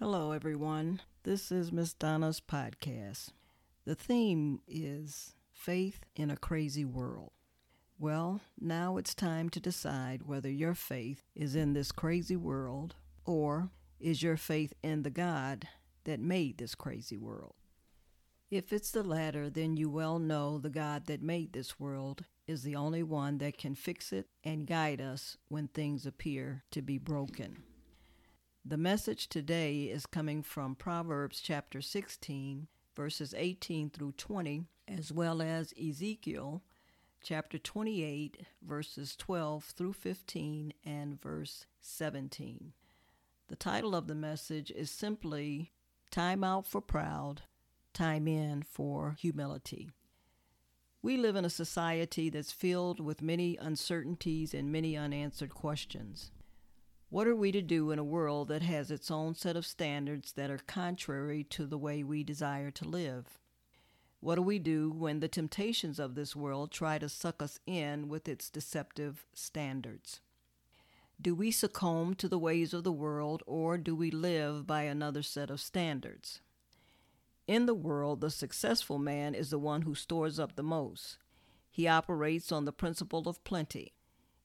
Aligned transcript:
Hello, 0.00 0.32
everyone. 0.32 1.00
This 1.22 1.52
is 1.52 1.70
Miss 1.70 1.92
Donna's 1.92 2.40
podcast. 2.40 3.32
The 3.84 3.94
theme 3.94 4.62
is 4.66 5.34
Faith 5.52 6.06
in 6.16 6.30
a 6.30 6.36
Crazy 6.36 6.86
World. 6.86 7.32
Well, 7.98 8.40
now 8.58 8.96
it's 8.96 9.14
time 9.14 9.50
to 9.50 9.60
decide 9.60 10.22
whether 10.22 10.48
your 10.48 10.72
faith 10.72 11.24
is 11.34 11.54
in 11.54 11.74
this 11.74 11.92
crazy 11.92 12.36
world 12.36 12.94
or 13.26 13.68
is 14.00 14.22
your 14.22 14.38
faith 14.38 14.72
in 14.82 15.02
the 15.02 15.10
God 15.10 15.68
that 16.04 16.20
made 16.20 16.56
this 16.56 16.74
crazy 16.74 17.18
world. 17.18 17.52
If 18.50 18.72
it's 18.72 18.90
the 18.90 19.02
latter, 19.02 19.50
then 19.50 19.76
you 19.76 19.90
well 19.90 20.18
know 20.18 20.56
the 20.56 20.70
God 20.70 21.04
that 21.08 21.22
made 21.22 21.52
this 21.52 21.78
world 21.78 22.24
is 22.46 22.62
the 22.62 22.76
only 22.76 23.02
one 23.02 23.36
that 23.38 23.58
can 23.58 23.74
fix 23.74 24.10
it 24.10 24.28
and 24.42 24.66
guide 24.66 25.02
us 25.02 25.36
when 25.48 25.68
things 25.68 26.06
appear 26.06 26.64
to 26.70 26.80
be 26.80 26.96
broken. 26.96 27.62
The 28.62 28.76
message 28.76 29.30
today 29.30 29.84
is 29.84 30.04
coming 30.04 30.42
from 30.42 30.74
Proverbs 30.74 31.40
chapter 31.40 31.80
16, 31.80 32.66
verses 32.94 33.34
18 33.34 33.88
through 33.88 34.12
20, 34.12 34.64
as 34.86 35.10
well 35.10 35.40
as 35.40 35.72
Ezekiel 35.82 36.62
chapter 37.22 37.56
28, 37.56 38.44
verses 38.62 39.16
12 39.16 39.64
through 39.64 39.94
15, 39.94 40.74
and 40.84 41.18
verse 41.18 41.64
17. 41.80 42.74
The 43.48 43.56
title 43.56 43.94
of 43.94 44.08
the 44.08 44.14
message 44.14 44.70
is 44.70 44.90
simply 44.90 45.72
Time 46.10 46.44
Out 46.44 46.66
for 46.66 46.82
Proud, 46.82 47.42
Time 47.94 48.28
In 48.28 48.62
for 48.62 49.16
Humility. 49.18 49.88
We 51.00 51.16
live 51.16 51.34
in 51.34 51.46
a 51.46 51.50
society 51.50 52.28
that's 52.28 52.52
filled 52.52 53.00
with 53.00 53.22
many 53.22 53.56
uncertainties 53.56 54.52
and 54.52 54.70
many 54.70 54.98
unanswered 54.98 55.54
questions. 55.54 56.30
What 57.10 57.26
are 57.26 57.34
we 57.34 57.50
to 57.50 57.60
do 57.60 57.90
in 57.90 57.98
a 57.98 58.04
world 58.04 58.46
that 58.48 58.62
has 58.62 58.92
its 58.92 59.10
own 59.10 59.34
set 59.34 59.56
of 59.56 59.66
standards 59.66 60.32
that 60.34 60.48
are 60.48 60.58
contrary 60.58 61.42
to 61.50 61.66
the 61.66 61.76
way 61.76 62.04
we 62.04 62.22
desire 62.22 62.70
to 62.70 62.88
live? 62.88 63.40
What 64.20 64.36
do 64.36 64.42
we 64.42 64.60
do 64.60 64.92
when 64.92 65.18
the 65.18 65.26
temptations 65.26 65.98
of 65.98 66.14
this 66.14 66.36
world 66.36 66.70
try 66.70 66.98
to 66.98 67.08
suck 67.08 67.42
us 67.42 67.58
in 67.66 68.08
with 68.08 68.28
its 68.28 68.48
deceptive 68.48 69.26
standards? 69.34 70.20
Do 71.20 71.34
we 71.34 71.50
succumb 71.50 72.14
to 72.14 72.28
the 72.28 72.38
ways 72.38 72.72
of 72.72 72.84
the 72.84 72.92
world 72.92 73.42
or 73.44 73.76
do 73.76 73.96
we 73.96 74.12
live 74.12 74.64
by 74.64 74.82
another 74.82 75.24
set 75.24 75.50
of 75.50 75.60
standards? 75.60 76.42
In 77.48 77.66
the 77.66 77.74
world, 77.74 78.20
the 78.20 78.30
successful 78.30 79.00
man 79.00 79.34
is 79.34 79.50
the 79.50 79.58
one 79.58 79.82
who 79.82 79.96
stores 79.96 80.38
up 80.38 80.54
the 80.54 80.62
most. 80.62 81.18
He 81.68 81.88
operates 81.88 82.52
on 82.52 82.66
the 82.66 82.72
principle 82.72 83.28
of 83.28 83.42
plenty. 83.42 83.94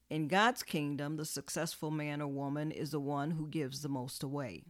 In 0.10 0.28
God's 0.28 0.62
kingdom, 0.62 1.18
the 1.18 1.26
successful 1.26 1.90
man 1.90 2.22
or 2.22 2.28
woman 2.28 2.72
is 2.72 2.92
the 2.92 3.00
one 3.00 3.32
who 3.32 3.48
gives 3.48 3.82
the 3.82 3.90
most 3.90 4.22
away. 4.22 4.64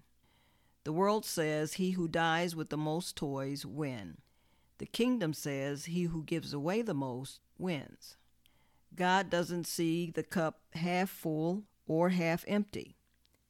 The 0.86 0.94
world 0.94 1.26
says 1.26 1.74
he 1.74 1.92
who 1.92 2.08
dies 2.08 2.56
with 2.56 2.70
the 2.70 2.78
most 2.78 3.16
toys 3.16 3.66
win. 3.66 4.18
The 4.78 4.86
kingdom 4.86 5.34
says 5.34 5.86
he 5.86 6.04
who 6.04 6.24
gives 6.24 6.54
away 6.54 6.82
the 6.82 6.94
most 6.94 7.40
wins. 7.58 8.18
God 8.96 9.30
doesn't 9.30 9.68
see 9.68 10.12
the 10.12 10.24
cup 10.24 10.60
half 10.74 11.10
full 11.10 11.64
or 11.88 12.10
half 12.10 12.46
empty. 12.48 12.96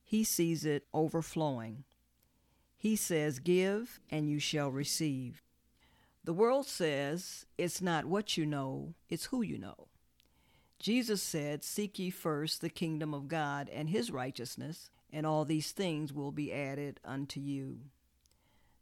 He 0.03 0.23
sees 0.23 0.65
it 0.65 0.87
overflowing. 0.93 1.83
He 2.77 2.95
says, 2.95 3.39
Give 3.39 3.99
and 4.09 4.29
you 4.29 4.39
shall 4.39 4.69
receive. 4.69 5.41
The 6.23 6.33
world 6.33 6.67
says 6.67 7.45
it's 7.57 7.81
not 7.81 8.05
what 8.05 8.37
you 8.37 8.45
know, 8.45 8.95
it's 9.09 9.25
who 9.25 9.41
you 9.41 9.59
know. 9.59 9.87
Jesus 10.79 11.21
said, 11.21 11.63
Seek 11.63 11.99
ye 11.99 12.09
first 12.09 12.61
the 12.61 12.69
kingdom 12.69 13.13
of 13.13 13.27
God 13.27 13.69
and 13.69 13.89
his 13.89 14.11
righteousness, 14.11 14.89
and 15.11 15.25
all 15.25 15.45
these 15.45 15.71
things 15.71 16.13
will 16.13 16.31
be 16.31 16.51
added 16.51 16.99
unto 17.03 17.39
you. 17.39 17.79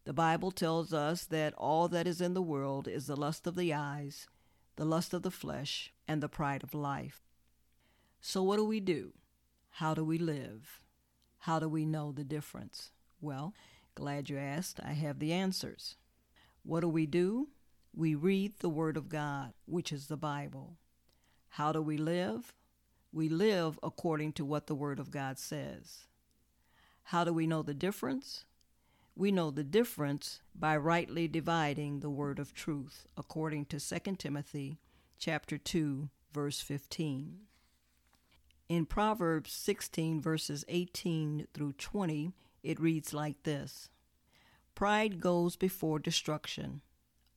The 0.05 0.13
Bible 0.13 0.51
tells 0.51 0.93
us 0.93 1.23
that 1.25 1.53
all 1.53 1.87
that 1.87 2.07
is 2.07 2.19
in 2.19 2.33
the 2.33 2.41
world 2.41 2.87
is 2.87 3.07
the 3.07 3.15
lust 3.15 3.47
of 3.47 3.55
the 3.55 3.73
eyes, 3.73 4.27
the 4.75 4.85
lust 4.85 5.13
of 5.13 5.21
the 5.21 5.31
flesh, 5.31 5.93
and 6.07 6.21
the 6.21 6.27
pride 6.27 6.63
of 6.63 6.73
life. 6.73 7.21
So, 8.19 8.43
what 8.43 8.57
do 8.57 8.65
we 8.65 8.79
do? 8.79 9.13
How 9.69 9.93
do 9.93 10.03
we 10.03 10.17
live? 10.17 10.81
How 11.39 11.59
do 11.59 11.69
we 11.69 11.85
know 11.85 12.11
the 12.11 12.23
difference? 12.23 12.91
Well, 13.21 13.53
glad 13.95 14.29
you 14.29 14.37
asked. 14.37 14.79
I 14.83 14.93
have 14.93 15.19
the 15.19 15.31
answers. 15.31 15.95
What 16.63 16.81
do 16.81 16.89
we 16.89 17.05
do? 17.05 17.49
We 17.95 18.15
read 18.15 18.59
the 18.59 18.69
Word 18.69 18.97
of 18.97 19.09
God, 19.09 19.53
which 19.65 19.91
is 19.91 20.07
the 20.07 20.17
Bible. 20.17 20.77
How 21.57 21.71
do 21.71 21.83
we 21.83 21.97
live? 21.97 22.55
We 23.11 23.29
live 23.29 23.77
according 23.83 24.33
to 24.33 24.45
what 24.45 24.65
the 24.65 24.73
Word 24.73 24.99
of 24.99 25.11
God 25.11 25.37
says. 25.37 26.07
How 27.03 27.23
do 27.23 27.31
we 27.31 27.45
know 27.45 27.61
the 27.61 27.75
difference? 27.75 28.45
We 29.15 29.31
know 29.31 29.51
the 29.51 29.63
difference 29.63 30.41
by 30.55 30.75
rightly 30.77 31.27
dividing 31.27 31.99
the 31.99 32.09
word 32.09 32.39
of 32.39 32.55
truth, 32.55 33.05
according 33.15 33.65
to 33.65 33.79
2 33.79 34.15
Timothy 34.15 34.79
chapter 35.19 35.59
2, 35.59 36.09
verse 36.33 36.59
15. 36.59 37.41
In 38.67 38.87
Proverbs 38.87 39.51
16, 39.51 40.21
verses 40.21 40.65
18 40.67 41.45
through 41.53 41.73
20, 41.73 42.31
it 42.63 42.79
reads 42.79 43.13
like 43.13 43.43
this 43.43 43.89
Pride 44.73 45.19
goes 45.19 45.55
before 45.55 45.99
destruction, 45.99 46.81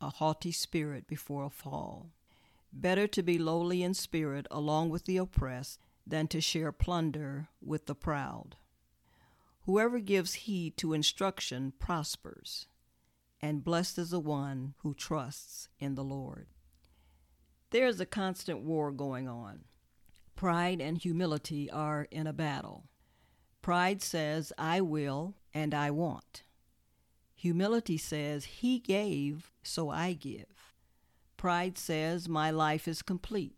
a 0.00 0.08
haughty 0.08 0.52
spirit 0.52 1.06
before 1.06 1.44
a 1.44 1.50
fall. 1.50 2.12
Better 2.78 3.06
to 3.06 3.22
be 3.22 3.38
lowly 3.38 3.82
in 3.82 3.94
spirit 3.94 4.46
along 4.50 4.90
with 4.90 5.06
the 5.06 5.16
oppressed 5.16 5.80
than 6.06 6.28
to 6.28 6.42
share 6.42 6.72
plunder 6.72 7.48
with 7.62 7.86
the 7.86 7.94
proud. 7.94 8.56
Whoever 9.62 9.98
gives 9.98 10.34
heed 10.34 10.76
to 10.76 10.92
instruction 10.92 11.72
prospers, 11.78 12.66
and 13.40 13.64
blessed 13.64 13.96
is 13.96 14.10
the 14.10 14.20
one 14.20 14.74
who 14.82 14.92
trusts 14.92 15.70
in 15.78 15.94
the 15.94 16.04
Lord. 16.04 16.48
There 17.70 17.86
is 17.86 17.98
a 17.98 18.04
constant 18.04 18.60
war 18.60 18.92
going 18.92 19.26
on. 19.26 19.64
Pride 20.34 20.82
and 20.82 20.98
humility 20.98 21.70
are 21.70 22.06
in 22.10 22.26
a 22.26 22.32
battle. 22.34 22.84
Pride 23.62 24.02
says, 24.02 24.52
I 24.58 24.82
will 24.82 25.34
and 25.54 25.72
I 25.72 25.90
want. 25.90 26.42
Humility 27.34 27.96
says, 27.96 28.44
He 28.44 28.78
gave, 28.78 29.50
so 29.62 29.88
I 29.88 30.12
give. 30.12 30.55
Pride 31.36 31.76
says, 31.76 32.28
My 32.28 32.50
life 32.50 32.88
is 32.88 33.02
complete. 33.02 33.56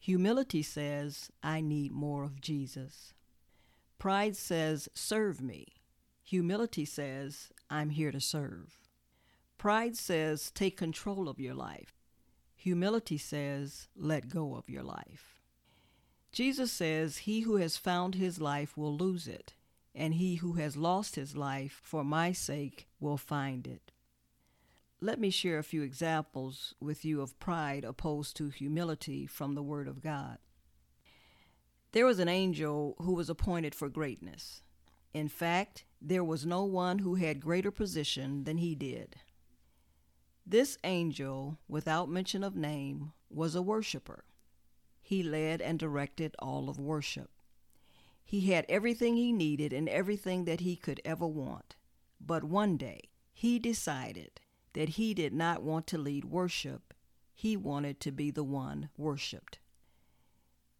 Humility 0.00 0.62
says, 0.62 1.30
I 1.42 1.60
need 1.60 1.92
more 1.92 2.24
of 2.24 2.40
Jesus. 2.40 3.14
Pride 3.98 4.36
says, 4.36 4.88
Serve 4.94 5.40
me. 5.40 5.66
Humility 6.24 6.84
says, 6.84 7.50
I'm 7.70 7.90
here 7.90 8.10
to 8.10 8.20
serve. 8.20 8.88
Pride 9.58 9.96
says, 9.96 10.50
Take 10.50 10.76
control 10.76 11.28
of 11.28 11.38
your 11.38 11.54
life. 11.54 11.92
Humility 12.56 13.18
says, 13.18 13.86
Let 13.94 14.28
go 14.28 14.56
of 14.56 14.68
your 14.68 14.82
life. 14.82 15.40
Jesus 16.32 16.72
says, 16.72 17.18
He 17.18 17.42
who 17.42 17.56
has 17.56 17.76
found 17.76 18.14
his 18.14 18.40
life 18.40 18.76
will 18.76 18.96
lose 18.96 19.28
it, 19.28 19.54
and 19.94 20.14
he 20.14 20.36
who 20.36 20.54
has 20.54 20.76
lost 20.76 21.14
his 21.14 21.36
life 21.36 21.80
for 21.84 22.02
my 22.02 22.32
sake 22.32 22.88
will 22.98 23.18
find 23.18 23.66
it. 23.66 23.91
Let 25.04 25.18
me 25.18 25.30
share 25.30 25.58
a 25.58 25.64
few 25.64 25.82
examples 25.82 26.76
with 26.80 27.04
you 27.04 27.22
of 27.22 27.40
pride 27.40 27.82
opposed 27.82 28.36
to 28.36 28.50
humility 28.50 29.26
from 29.26 29.56
the 29.56 29.62
Word 29.62 29.88
of 29.88 30.00
God. 30.00 30.38
There 31.90 32.06
was 32.06 32.20
an 32.20 32.28
angel 32.28 32.94
who 32.98 33.12
was 33.12 33.28
appointed 33.28 33.74
for 33.74 33.88
greatness. 33.88 34.62
In 35.12 35.26
fact, 35.26 35.86
there 36.00 36.22
was 36.22 36.46
no 36.46 36.62
one 36.62 37.00
who 37.00 37.16
had 37.16 37.40
greater 37.40 37.72
position 37.72 38.44
than 38.44 38.58
he 38.58 38.76
did. 38.76 39.16
This 40.46 40.78
angel, 40.84 41.58
without 41.66 42.08
mention 42.08 42.44
of 42.44 42.54
name, 42.54 43.10
was 43.28 43.56
a 43.56 43.62
worshiper. 43.62 44.22
He 45.00 45.24
led 45.24 45.60
and 45.60 45.80
directed 45.80 46.36
all 46.38 46.70
of 46.70 46.78
worship. 46.78 47.30
He 48.24 48.52
had 48.52 48.66
everything 48.68 49.16
he 49.16 49.32
needed 49.32 49.72
and 49.72 49.88
everything 49.88 50.44
that 50.44 50.60
he 50.60 50.76
could 50.76 51.00
ever 51.04 51.26
want. 51.26 51.74
But 52.20 52.44
one 52.44 52.76
day, 52.76 53.10
he 53.32 53.58
decided 53.58 54.40
that 54.74 54.90
he 54.90 55.14
did 55.14 55.32
not 55.32 55.62
want 55.62 55.86
to 55.88 55.98
lead 55.98 56.24
worship, 56.24 56.94
he 57.34 57.56
wanted 57.56 58.00
to 58.00 58.12
be 58.12 58.30
the 58.30 58.44
one 58.44 58.88
worshiped. 58.96 59.58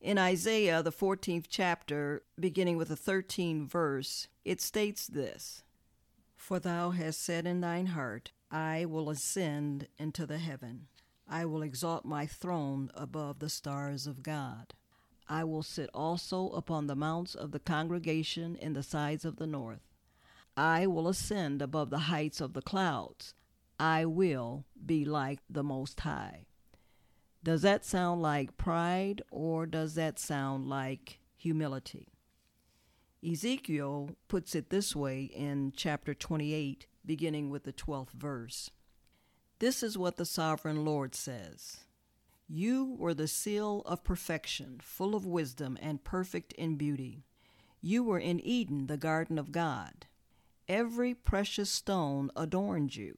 In 0.01 0.19
Isaiah, 0.19 0.83
the 0.83 0.91
14th 0.91 1.47
chapter, 1.49 2.23
beginning 2.39 2.77
with 2.77 2.89
the 2.89 2.97
13th 2.97 3.71
verse, 3.71 4.29
it 4.45 4.61
states 4.61 5.07
this 5.07 5.63
For 6.37 6.59
thou 6.59 6.91
hast 6.91 7.23
said 7.23 7.47
in 7.47 7.61
thine 7.61 7.87
heart, 7.87 8.33
I 8.51 8.85
will 8.85 9.11
ascend 9.11 9.87
into 9.99 10.27
the 10.27 10.39
heaven. 10.39 10.89
I 11.29 11.45
will 11.45 11.63
exalt 11.63 12.05
my 12.05 12.27
throne 12.27 12.91
above 12.95 13.39
the 13.39 13.49
stars 13.49 14.07
of 14.07 14.23
God. 14.23 14.75
I 15.29 15.45
will 15.45 15.63
sit 15.63 15.89
also 15.95 16.49
upon 16.49 16.89
the 16.89 16.97
mounts 16.97 17.35
of 17.35 17.53
the 17.53 17.61
congregation 17.61 18.57
in 18.57 18.73
the 18.73 18.83
sides 18.83 19.25
of 19.25 19.37
the 19.37 19.47
north. 19.47 19.95
I 20.57 20.87
will 20.87 21.09
ascend 21.09 21.63
above 21.63 21.91
the 21.91 22.11
heights 22.11 22.41
of 22.41 22.53
the 22.53 22.61
clouds. 22.61 23.35
I 23.83 24.05
will 24.05 24.65
be 24.87 25.05
like 25.05 25.41
the 25.51 25.65
Most 25.65 25.99
High. 25.99 26.47
Does 27.43 27.63
that 27.63 27.85
sound 27.85 28.23
like 28.23 28.57
pride 28.57 29.23
or 29.33 29.67
does 29.67 29.97
that 29.97 30.21
sound 30.21 30.69
like 30.69 31.19
humility? 31.37 32.07
Ezekiel 33.29 34.11
puts 34.29 34.55
it 34.55 34.71
this 34.71 34.95
way 34.95 35.25
in 35.25 35.73
chapter 35.75 36.15
28, 36.15 36.87
beginning 37.05 37.51
with 37.51 37.65
the 37.65 37.73
12th 37.73 38.13
verse. 38.13 38.71
This 39.59 39.83
is 39.83 39.99
what 39.99 40.17
the 40.17 40.27
sovereign 40.27 40.85
Lord 40.85 41.17
says 41.17 41.79
You 42.47 42.95
were 43.01 43.15
the 43.15 43.27
seal 43.27 43.83
of 43.85 44.05
perfection, 44.05 44.79
full 44.81 45.17
of 45.17 45.27
wisdom 45.27 45.77
and 45.83 46.05
perfect 46.05 46.53
in 46.53 46.77
beauty. 46.77 47.25
You 47.81 48.05
were 48.05 48.21
in 48.21 48.39
Eden, 48.47 48.87
the 48.87 48.97
garden 48.97 49.41
of 49.41 49.51
God. 49.51 50.07
Every 50.69 51.15
precious 51.15 51.69
stone 51.69 52.31
adorned 52.37 52.95
you. 52.95 53.17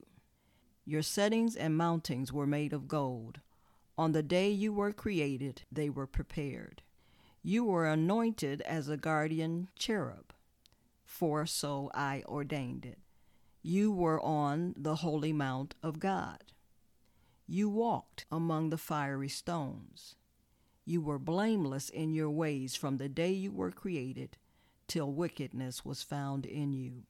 Your 0.86 1.02
settings 1.02 1.56
and 1.56 1.78
mountings 1.78 2.30
were 2.30 2.46
made 2.46 2.72
of 2.72 2.88
gold. 2.88 3.40
On 3.96 4.12
the 4.12 4.22
day 4.22 4.50
you 4.50 4.72
were 4.72 4.92
created, 4.92 5.62
they 5.72 5.88
were 5.88 6.06
prepared. 6.06 6.82
You 7.42 7.64
were 7.64 7.86
anointed 7.86 8.60
as 8.62 8.88
a 8.88 8.96
guardian 8.96 9.68
cherub, 9.78 10.32
for 11.04 11.46
so 11.46 11.90
I 11.94 12.22
ordained 12.26 12.84
it. 12.84 12.98
You 13.62 13.92
were 13.92 14.20
on 14.22 14.74
the 14.76 14.96
holy 14.96 15.32
mount 15.32 15.74
of 15.82 15.98
God. 15.98 16.44
You 17.46 17.68
walked 17.68 18.26
among 18.30 18.70
the 18.70 18.78
fiery 18.78 19.28
stones. 19.28 20.16
You 20.84 21.00
were 21.00 21.18
blameless 21.18 21.88
in 21.88 22.12
your 22.12 22.30
ways 22.30 22.76
from 22.76 22.98
the 22.98 23.08
day 23.08 23.32
you 23.32 23.52
were 23.52 23.70
created 23.70 24.36
till 24.86 25.12
wickedness 25.12 25.84
was 25.84 26.02
found 26.02 26.44
in 26.44 26.74
you. 26.74 27.04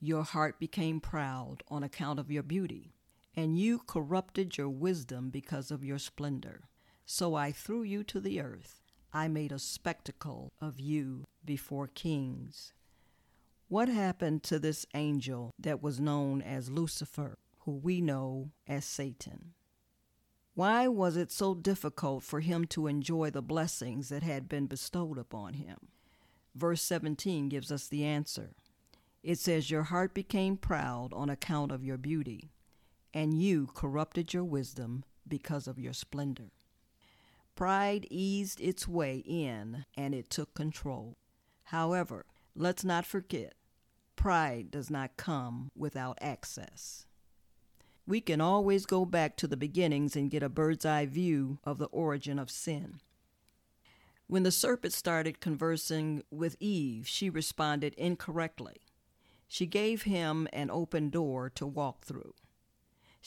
Your 0.00 0.24
heart 0.24 0.58
became 0.60 1.00
proud 1.00 1.62
on 1.68 1.82
account 1.82 2.18
of 2.18 2.30
your 2.30 2.42
beauty, 2.42 2.92
and 3.36 3.58
you 3.58 3.80
corrupted 3.86 4.56
your 4.56 4.68
wisdom 4.68 5.30
because 5.30 5.70
of 5.70 5.84
your 5.84 5.98
splendor. 5.98 6.68
So 7.04 7.34
I 7.34 7.52
threw 7.52 7.82
you 7.82 8.04
to 8.04 8.20
the 8.20 8.40
earth 8.40 8.78
I 9.12 9.26
made 9.26 9.52
a 9.52 9.58
spectacle 9.58 10.52
of 10.60 10.78
you 10.78 11.24
before 11.44 11.86
kings. 11.86 12.74
What 13.68 13.88
happened 13.88 14.42
to 14.44 14.58
this 14.58 14.86
angel 14.94 15.54
that 15.58 15.82
was 15.82 15.98
known 15.98 16.42
as 16.42 16.70
Lucifer, 16.70 17.38
who 17.60 17.72
we 17.72 18.00
know 18.00 18.50
as 18.66 18.84
Satan? 18.84 19.54
Why 20.54 20.88
was 20.88 21.16
it 21.16 21.30
so 21.30 21.54
difficult 21.54 22.22
for 22.22 22.40
him 22.40 22.66
to 22.66 22.86
enjoy 22.86 23.30
the 23.30 23.42
blessings 23.42 24.08
that 24.08 24.22
had 24.22 24.48
been 24.48 24.66
bestowed 24.66 25.16
upon 25.16 25.54
him? 25.54 25.88
Verse 26.54 26.82
17 26.82 27.48
gives 27.48 27.70
us 27.70 27.88
the 27.88 28.04
answer. 28.04 28.54
It 29.22 29.38
says, 29.38 29.70
Your 29.70 29.84
heart 29.84 30.14
became 30.14 30.56
proud 30.56 31.12
on 31.12 31.30
account 31.30 31.72
of 31.72 31.84
your 31.84 31.98
beauty, 31.98 32.50
and 33.12 33.40
you 33.40 33.68
corrupted 33.74 34.32
your 34.32 34.44
wisdom 34.44 35.04
because 35.26 35.66
of 35.66 35.78
your 35.78 35.92
splendor. 35.92 36.50
Pride 37.54 38.06
eased 38.10 38.60
its 38.60 38.86
way 38.86 39.22
in 39.26 39.84
and 39.96 40.14
it 40.14 40.30
took 40.30 40.54
control. 40.54 41.16
However, 41.64 42.26
let's 42.54 42.84
not 42.84 43.04
forget, 43.04 43.54
pride 44.16 44.70
does 44.70 44.90
not 44.90 45.16
come 45.16 45.70
without 45.76 46.18
access. 46.20 47.06
We 48.06 48.20
can 48.20 48.40
always 48.40 48.86
go 48.86 49.04
back 49.04 49.36
to 49.36 49.46
the 49.46 49.56
beginnings 49.56 50.16
and 50.16 50.30
get 50.30 50.42
a 50.42 50.48
bird's 50.48 50.86
eye 50.86 51.06
view 51.06 51.58
of 51.64 51.78
the 51.78 51.86
origin 51.86 52.38
of 52.38 52.50
sin. 52.50 53.00
When 54.28 54.44
the 54.44 54.50
serpent 54.50 54.92
started 54.92 55.40
conversing 55.40 56.22
with 56.30 56.56
Eve, 56.60 57.08
she 57.08 57.28
responded 57.28 57.94
incorrectly. 57.94 58.76
She 59.46 59.66
gave 59.66 60.02
him 60.02 60.46
an 60.52 60.70
open 60.70 61.10
door 61.10 61.50
to 61.50 61.66
walk 61.66 62.04
through. 62.04 62.34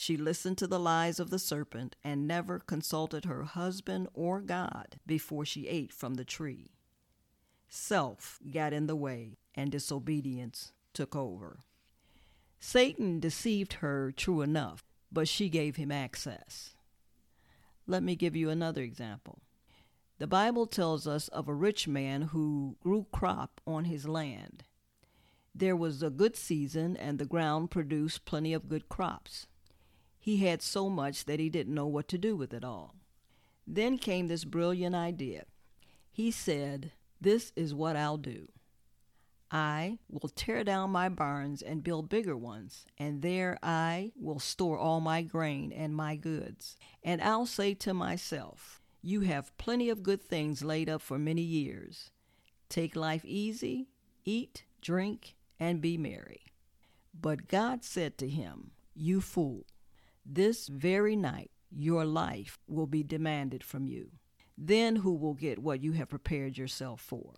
She 0.02 0.18
listened 0.18 0.58
to 0.58 0.66
the 0.66 0.80
lies 0.80 1.20
of 1.20 1.30
the 1.30 1.38
serpent 1.38 1.96
and 2.04 2.28
never 2.28 2.58
consulted 2.58 3.26
her 3.26 3.44
husband 3.44 4.08
or 4.16 4.42
God 4.42 5.00
before 5.06 5.46
she 5.46 5.68
ate 5.68 5.94
from 5.94 6.16
the 6.16 6.26
tree. 6.26 6.72
Self 7.70 8.40
got 8.52 8.74
in 8.74 8.88
the 8.88 8.96
way 8.96 9.38
and 9.54 9.72
disobedience 9.72 10.72
took 10.92 11.16
over. 11.16 11.60
Satan 12.60 13.20
deceived 13.20 13.74
her, 13.74 14.12
true 14.12 14.42
enough, 14.42 14.84
but 15.12 15.28
she 15.28 15.50
gave 15.50 15.76
him 15.76 15.92
access. 15.92 16.72
Let 17.86 18.02
me 18.02 18.16
give 18.16 18.36
you 18.36 18.50
another 18.50 18.82
example. 18.82 19.44
The 20.18 20.26
Bible 20.26 20.66
tells 20.66 21.06
us 21.06 21.28
of 21.28 21.48
a 21.48 21.54
rich 21.54 21.88
man 21.88 22.24
who 22.24 22.76
grew 22.82 23.06
crop 23.12 23.62
on 23.68 23.86
his 23.86 24.08
land. 24.08 24.64
There 25.54 25.76
was 25.76 26.02
a 26.02 26.10
good 26.10 26.36
season, 26.36 26.98
and 26.98 27.20
the 27.20 27.26
ground 27.26 27.70
produced 27.70 28.26
plenty 28.26 28.52
of 28.52 28.68
good 28.68 28.90
crops. 28.90 29.46
He 30.22 30.38
had 30.38 30.62
so 30.62 30.88
much 30.88 31.26
that 31.26 31.40
he 31.40 31.50
didn't 31.50 31.74
know 31.74 31.88
what 31.88 32.08
to 32.10 32.18
do 32.20 32.36
with 32.36 32.54
it 32.54 32.64
all. 32.64 32.94
Then 33.66 33.98
came 33.98 34.28
this 34.28 34.46
brilliant 34.46 34.96
idea. 34.96 35.46
He 36.12 36.30
said, 36.30 36.92
This 37.20 37.52
is 37.56 37.74
what 37.74 37.96
I'll 37.96 38.18
do. 38.18 38.48
I 39.50 39.98
will 40.08 40.30
tear 40.30 40.64
down 40.64 40.92
my 40.92 41.10
barns 41.10 41.64
and 41.64 41.84
build 41.84 42.08
bigger 42.08 42.38
ones, 42.38 42.86
and 43.00 43.24
there 43.24 43.58
I 43.64 44.12
will 44.16 44.40
store 44.40 44.78
all 44.78 45.02
my 45.02 45.24
grain 45.24 45.74
and 45.74 45.96
my 45.96 46.16
goods. 46.16 46.78
And 47.04 47.20
I'll 47.20 47.48
say 47.48 47.74
to 47.74 47.94
myself, 47.94 48.80
You 49.02 49.22
have 49.22 49.58
plenty 49.58 49.90
of 49.90 50.04
good 50.04 50.22
things 50.22 50.64
laid 50.64 50.88
up 50.88 51.02
for 51.02 51.18
many 51.18 51.42
years. 51.42 52.12
Take 52.70 52.96
life 52.96 53.26
easy, 53.26 53.88
eat, 54.24 54.66
drink, 54.82 55.36
and 55.60 55.82
be 55.82 55.98
merry. 55.98 56.44
But 57.20 57.48
God 57.48 57.84
said 57.84 58.20
to 58.20 58.30
him, 58.30 58.72
You 58.94 59.20
fool. 59.20 59.66
This 60.26 60.68
very 60.68 61.16
night, 61.16 61.52
your 61.70 62.06
life 62.06 62.60
will 62.68 62.88
be 62.88 63.04
demanded 63.04 63.64
from 63.64 63.88
you. 63.88 64.12
Then 64.58 64.98
who 64.98 65.14
will 65.14 65.34
get 65.34 65.60
what 65.60 65.82
you 65.82 65.94
have 65.94 66.10
prepared 66.10 66.58
yourself 66.58 67.02
for? 67.02 67.34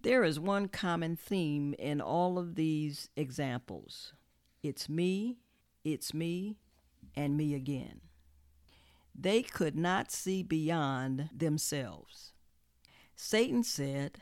There 0.00 0.24
is 0.24 0.38
one 0.38 0.68
common 0.68 1.16
theme 1.16 1.74
in 1.78 2.00
all 2.00 2.38
of 2.38 2.54
these 2.54 3.10
examples 3.16 4.12
it's 4.62 4.88
me, 4.88 5.38
it's 5.84 6.12
me, 6.12 6.58
and 7.14 7.36
me 7.36 7.54
again. 7.54 8.00
They 9.14 9.42
could 9.42 9.76
not 9.76 10.10
see 10.10 10.42
beyond 10.42 11.30
themselves. 11.34 12.32
Satan 13.14 13.62
said, 13.62 14.18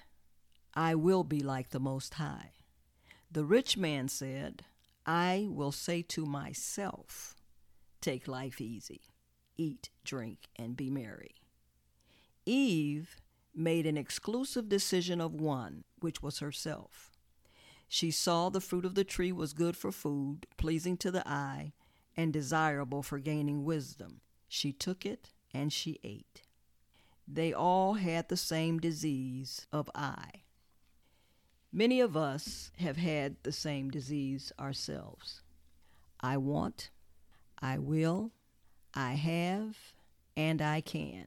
I 0.74 0.94
will 0.94 1.24
be 1.24 1.40
like 1.40 1.70
the 1.70 1.80
Most 1.80 2.14
High. 2.14 2.52
The 3.30 3.44
rich 3.44 3.76
man 3.76 4.08
said, 4.08 4.64
I 5.04 5.46
will 5.48 5.72
say 5.72 6.02
to 6.02 6.26
myself, 6.26 7.35
Take 8.06 8.28
life 8.28 8.60
easy, 8.60 9.00
eat, 9.56 9.90
drink, 10.04 10.46
and 10.54 10.76
be 10.76 10.90
merry. 10.90 11.34
Eve 12.44 13.16
made 13.52 13.84
an 13.84 13.96
exclusive 13.96 14.68
decision 14.68 15.20
of 15.20 15.34
one, 15.34 15.82
which 15.98 16.22
was 16.22 16.38
herself. 16.38 17.10
She 17.88 18.12
saw 18.12 18.48
the 18.48 18.60
fruit 18.60 18.84
of 18.84 18.94
the 18.94 19.02
tree 19.02 19.32
was 19.32 19.52
good 19.52 19.76
for 19.76 19.90
food, 19.90 20.46
pleasing 20.56 20.96
to 20.98 21.10
the 21.10 21.28
I, 21.28 21.72
and 22.16 22.32
desirable 22.32 23.02
for 23.02 23.18
gaining 23.18 23.64
wisdom. 23.64 24.20
She 24.46 24.72
took 24.72 25.04
it 25.04 25.32
and 25.52 25.72
she 25.72 25.98
ate. 26.04 26.42
They 27.26 27.52
all 27.52 27.94
had 27.94 28.28
the 28.28 28.36
same 28.36 28.78
disease 28.78 29.66
of 29.72 29.90
eye. 29.96 30.44
Many 31.72 32.00
of 32.00 32.16
us 32.16 32.70
have 32.78 32.98
had 32.98 33.34
the 33.42 33.50
same 33.50 33.90
disease 33.90 34.52
ourselves. 34.60 35.42
I 36.20 36.36
want, 36.36 36.90
I 37.60 37.78
will, 37.78 38.32
I 38.94 39.12
have, 39.14 39.76
and 40.36 40.60
I 40.60 40.80
can. 40.80 41.26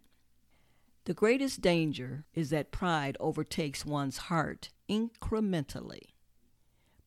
The 1.06 1.14
greatest 1.14 1.62
danger 1.62 2.26
is 2.36 2.52
that 2.52 2.72
pride 2.72 3.18
overtakes 3.20 3.86
one's 3.86 4.18
heart 4.18 4.70
incrementally. 4.88 6.14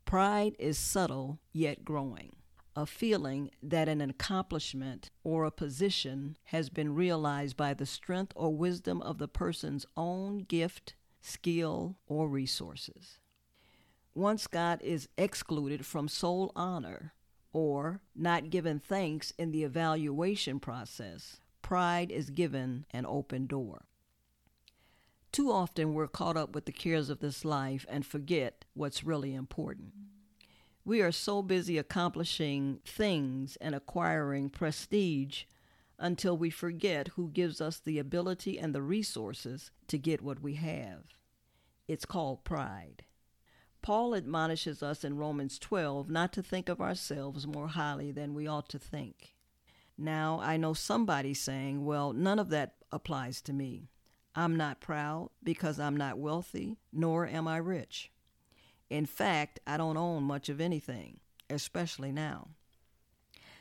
Pride 0.04 0.56
is 0.58 0.76
subtle 0.76 1.38
yet 1.52 1.84
growing, 1.84 2.32
a 2.74 2.84
feeling 2.84 3.50
that 3.62 3.88
an 3.88 4.00
accomplishment 4.00 5.10
or 5.22 5.44
a 5.44 5.50
position 5.50 6.36
has 6.46 6.68
been 6.68 6.94
realized 6.94 7.56
by 7.56 7.74
the 7.74 7.86
strength 7.86 8.32
or 8.34 8.54
wisdom 8.54 9.00
of 9.02 9.18
the 9.18 9.28
person's 9.28 9.86
own 9.96 10.38
gift, 10.38 10.94
skill, 11.20 11.96
or 12.06 12.28
resources. 12.28 13.18
Once 14.14 14.46
God 14.46 14.82
is 14.82 15.08
excluded 15.16 15.86
from 15.86 16.08
sole 16.08 16.52
honor 16.56 17.14
or 17.52 18.00
not 18.14 18.50
given 18.50 18.78
thanks 18.78 19.32
in 19.38 19.52
the 19.52 19.64
evaluation 19.64 20.60
process, 20.60 21.38
pride 21.60 22.10
is 22.10 22.30
given 22.30 22.86
an 22.90 23.06
open 23.06 23.46
door. 23.46 23.84
Too 25.32 25.50
often 25.50 25.94
we're 25.94 26.08
caught 26.08 26.36
up 26.36 26.54
with 26.54 26.66
the 26.66 26.72
cares 26.72 27.08
of 27.08 27.20
this 27.20 27.44
life 27.44 27.86
and 27.88 28.04
forget 28.04 28.64
what's 28.74 29.04
really 29.04 29.34
important. 29.34 29.92
We 30.84 31.00
are 31.00 31.12
so 31.12 31.42
busy 31.42 31.78
accomplishing 31.78 32.80
things 32.84 33.56
and 33.56 33.74
acquiring 33.74 34.50
prestige 34.50 35.44
until 35.98 36.36
we 36.36 36.50
forget 36.50 37.08
who 37.08 37.30
gives 37.30 37.60
us 37.60 37.78
the 37.78 37.98
ability 37.98 38.58
and 38.58 38.74
the 38.74 38.82
resources 38.82 39.70
to 39.86 39.96
get 39.96 40.20
what 40.20 40.40
we 40.40 40.54
have. 40.54 41.04
It's 41.86 42.04
called 42.04 42.44
pride. 42.44 43.04
Paul 43.82 44.14
admonishes 44.14 44.82
us 44.82 45.04
in 45.04 45.16
Romans 45.16 45.58
12 45.58 46.08
not 46.08 46.32
to 46.34 46.42
think 46.42 46.68
of 46.68 46.80
ourselves 46.80 47.46
more 47.46 47.68
highly 47.68 48.12
than 48.12 48.32
we 48.32 48.46
ought 48.46 48.68
to 48.70 48.78
think. 48.78 49.34
Now, 49.98 50.40
I 50.40 50.56
know 50.56 50.72
somebody 50.72 51.34
saying, 51.34 51.84
well, 51.84 52.12
none 52.12 52.38
of 52.38 52.48
that 52.50 52.74
applies 52.90 53.42
to 53.42 53.52
me. 53.52 53.88
I'm 54.34 54.56
not 54.56 54.80
proud 54.80 55.30
because 55.42 55.78
I'm 55.78 55.96
not 55.96 56.16
wealthy, 56.16 56.78
nor 56.92 57.26
am 57.26 57.46
I 57.46 57.58
rich. 57.58 58.10
In 58.88 59.04
fact, 59.04 59.60
I 59.66 59.76
don't 59.76 59.96
own 59.96 60.22
much 60.22 60.48
of 60.48 60.60
anything, 60.60 61.20
especially 61.50 62.12
now. 62.12 62.48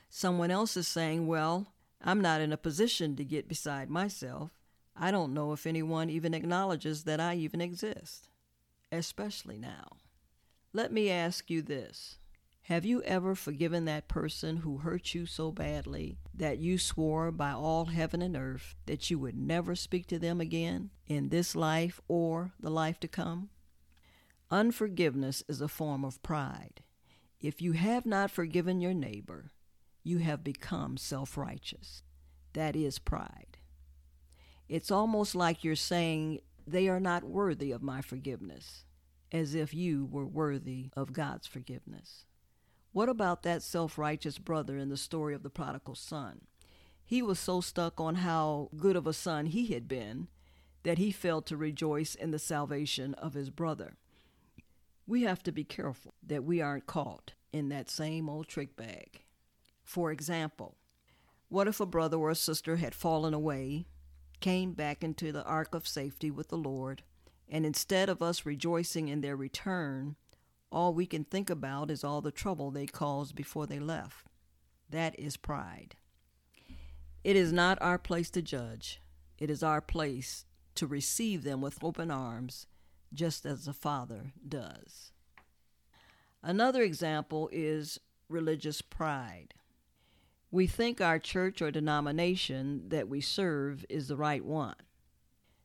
Someone 0.10 0.52
else 0.52 0.78
is 0.78 0.88
saying, 0.88 1.28
Well, 1.28 1.68
I'm 2.02 2.22
not 2.22 2.42
in 2.42 2.52
a 2.52 2.58
position 2.58 3.16
to 3.16 3.26
get 3.26 3.48
beside 3.48 3.90
myself. 3.90 4.52
I 4.96 5.10
don't 5.10 5.34
know 5.34 5.54
if 5.54 5.66
anyone 5.66 6.10
even 6.10 6.34
acknowledges 6.34 7.04
that 7.06 7.20
I 7.20 7.36
even 7.36 7.62
exist, 7.62 8.30
especially 8.92 9.58
now. 9.58 9.98
Let 10.74 10.94
me 10.94 11.10
ask 11.10 11.50
you 11.50 11.62
this 11.62 12.18
Have 12.64 12.86
you 12.86 13.02
ever 13.04 13.36
forgiven 13.36 13.84
that 13.86 14.08
person 14.08 14.58
who 14.58 14.78
hurt 14.78 15.14
you 15.14 15.26
so 15.26 15.52
badly 15.52 16.18
that 16.34 16.60
you 16.60 16.78
swore 16.78 17.30
by 17.32 17.52
all 17.52 17.86
heaven 17.86 18.22
and 18.22 18.38
earth 18.38 18.76
that 18.86 19.10
you 19.10 19.20
would 19.20 19.36
never 19.36 19.76
speak 19.76 20.08
to 20.08 20.20
them 20.20 20.40
again 20.40 20.92
in 21.08 21.28
this 21.28 21.56
life 21.56 22.00
or 22.08 22.54
the 22.58 22.70
life 22.70 23.02
to 23.02 23.10
come? 23.10 23.50
Unforgiveness 24.50 25.44
is 25.50 25.60
a 25.60 25.68
form 25.68 26.06
of 26.06 26.24
pride. 26.24 26.82
If 27.42 27.62
you 27.62 27.74
have 27.74 28.06
not 28.06 28.32
forgiven 28.32 28.80
your 28.80 28.94
neighbor, 28.94 29.52
you 30.04 30.20
have 30.20 30.42
become 30.42 30.96
self 30.96 31.38
righteous. 31.38 32.02
That 32.54 32.78
is 32.78 32.98
pride. 32.98 33.58
It's 34.70 34.92
almost 34.92 35.36
like 35.36 35.66
you're 35.66 35.76
saying, 35.76 36.40
they 36.66 36.88
are 36.88 37.00
not 37.00 37.26
worthy 37.26 37.72
of 37.72 37.82
my 37.82 38.02
forgiveness, 38.02 38.86
as 39.32 39.56
if 39.56 39.74
you 39.74 40.06
were 40.06 40.26
worthy 40.26 40.90
of 40.96 41.14
God's 41.14 41.48
forgiveness. 41.48 42.26
What 42.92 43.10
about 43.10 43.44
that 43.44 43.64
self 43.64 43.98
righteous 43.98 44.38
brother 44.38 44.78
in 44.78 44.90
the 44.90 44.98
story 44.98 45.34
of 45.34 45.44
the 45.44 45.50
prodigal 45.50 45.96
son? 45.96 46.42
He 47.04 47.22
was 47.22 47.40
so 47.40 47.62
stuck 47.62 48.00
on 48.00 48.16
how 48.16 48.70
good 48.76 48.96
of 48.96 49.08
a 49.08 49.14
son 49.14 49.48
he 49.48 49.68
had 49.68 49.88
been 49.88 50.28
that 50.84 50.98
he 50.98 51.12
failed 51.12 51.46
to 51.48 51.58
rejoice 51.58 52.16
in 52.16 52.32
the 52.32 52.40
salvation 52.40 53.14
of 53.16 53.34
his 53.34 53.50
brother 53.50 53.98
we 55.12 55.24
have 55.24 55.44
to 55.44 55.52
be 55.52 55.66
careful 55.66 56.14
that 56.26 56.46
we 56.46 56.62
aren't 56.62 56.86
caught 56.86 57.34
in 57.52 57.68
that 57.68 57.90
same 57.90 58.30
old 58.30 58.48
trick 58.48 58.78
bag. 58.78 59.24
For 59.84 60.10
example, 60.10 60.78
what 61.50 61.68
if 61.68 61.82
a 61.82 61.86
brother 61.86 62.16
or 62.18 62.30
a 62.30 62.36
sister 62.36 62.78
had 62.78 62.96
fallen 62.96 63.34
away, 63.34 63.88
came 64.40 64.72
back 64.72 65.04
into 65.04 65.34
the 65.34 65.44
ark 65.44 65.76
of 65.76 65.86
safety 65.86 66.32
with 66.32 66.48
the 66.48 66.58
Lord, 66.58 67.04
and 67.52 67.66
instead 67.66 68.08
of 68.08 68.22
us 68.22 68.46
rejoicing 68.46 69.10
in 69.10 69.20
their 69.20 69.36
return, 69.36 70.16
all 70.72 70.94
we 70.94 71.06
can 71.06 71.26
think 71.26 71.50
about 71.50 71.92
is 71.92 72.04
all 72.04 72.22
the 72.22 72.32
trouble 72.32 72.72
they 72.72 72.86
caused 72.86 73.36
before 73.36 73.68
they 73.68 73.80
left? 73.80 74.26
That 74.90 75.20
is 75.20 75.36
pride. 75.36 75.96
It 77.26 77.36
is 77.36 77.52
not 77.52 77.78
our 77.82 77.98
place 78.00 78.30
to 78.32 78.42
judge, 78.42 79.02
it 79.38 79.50
is 79.50 79.62
our 79.62 79.82
place 79.82 80.46
to 80.76 80.88
receive 80.88 81.44
them 81.44 81.62
with 81.62 81.84
open 81.84 82.10
arms 82.10 82.68
just 83.14 83.46
as 83.46 83.66
the 83.66 83.74
Father 83.74 84.32
does. 84.48 85.12
Another 86.42 86.82
example 86.82 87.50
is 87.52 88.00
religious 88.30 88.82
pride. 88.82 89.54
We 90.50 90.68
think 90.68 91.02
our 91.02 91.20
church 91.20 91.62
or 91.62 91.72
denomination 91.72 92.90
that 92.90 93.10
we 93.10 93.22
serve 93.22 93.86
is 93.90 94.08
the 94.08 94.16
right 94.16 94.44
one. 94.44 94.76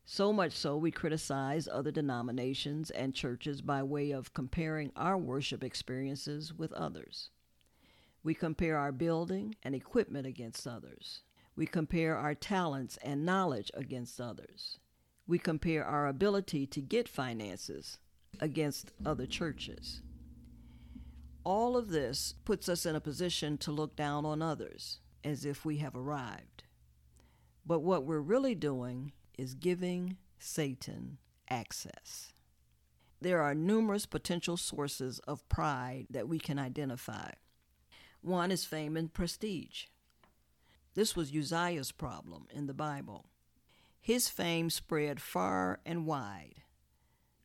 So 0.06 0.32
much 0.32 0.52
so, 0.52 0.78
we 0.78 0.90
criticize 0.90 1.68
other 1.68 1.90
denominations 1.90 2.90
and 2.90 3.14
churches 3.14 3.60
by 3.60 3.82
way 3.82 4.12
of 4.12 4.32
comparing 4.32 4.92
our 4.96 5.18
worship 5.18 5.62
experiences 5.62 6.54
with 6.54 6.72
others. 6.72 7.28
We 8.22 8.32
compare 8.32 8.78
our 8.78 8.92
building 8.92 9.56
and 9.62 9.74
equipment 9.74 10.26
against 10.26 10.66
others. 10.66 11.22
We 11.54 11.66
compare 11.66 12.16
our 12.16 12.34
talents 12.34 12.98
and 13.02 13.26
knowledge 13.26 13.70
against 13.74 14.20
others 14.20 14.78
we 15.26 15.38
compare 15.38 15.84
our 15.84 16.06
ability 16.06 16.66
to 16.68 16.80
get 16.80 17.08
finances 17.08 17.98
against 18.40 18.92
other 19.04 19.26
churches. 19.26 20.02
All 21.42 21.76
of 21.76 21.88
this 21.88 22.34
puts 22.44 22.68
us 22.68 22.86
in 22.86 22.94
a 22.94 23.00
position 23.00 23.58
to 23.58 23.72
look 23.72 23.96
down 23.96 24.24
on 24.24 24.42
others 24.42 25.00
as 25.24 25.44
if 25.44 25.64
we 25.64 25.78
have 25.78 25.96
arrived. 25.96 26.64
But 27.64 27.80
what 27.80 28.04
we're 28.04 28.20
really 28.20 28.54
doing 28.54 29.12
is 29.36 29.54
giving 29.54 30.16
Satan 30.38 31.18
access. 31.48 32.32
There 33.20 33.42
are 33.42 33.54
numerous 33.54 34.06
potential 34.06 34.56
sources 34.56 35.18
of 35.20 35.48
pride 35.48 36.06
that 36.10 36.28
we 36.28 36.38
can 36.38 36.58
identify. 36.58 37.30
One 38.20 38.50
is 38.50 38.64
fame 38.64 38.96
and 38.96 39.12
prestige. 39.12 39.84
This 40.94 41.14
was 41.14 41.34
Uzziah's 41.34 41.92
problem 41.92 42.46
in 42.52 42.66
the 42.66 42.74
Bible. 42.74 43.26
His 44.00 44.28
fame 44.28 44.70
spread 44.70 45.20
far 45.20 45.80
and 45.84 46.06
wide. 46.06 46.62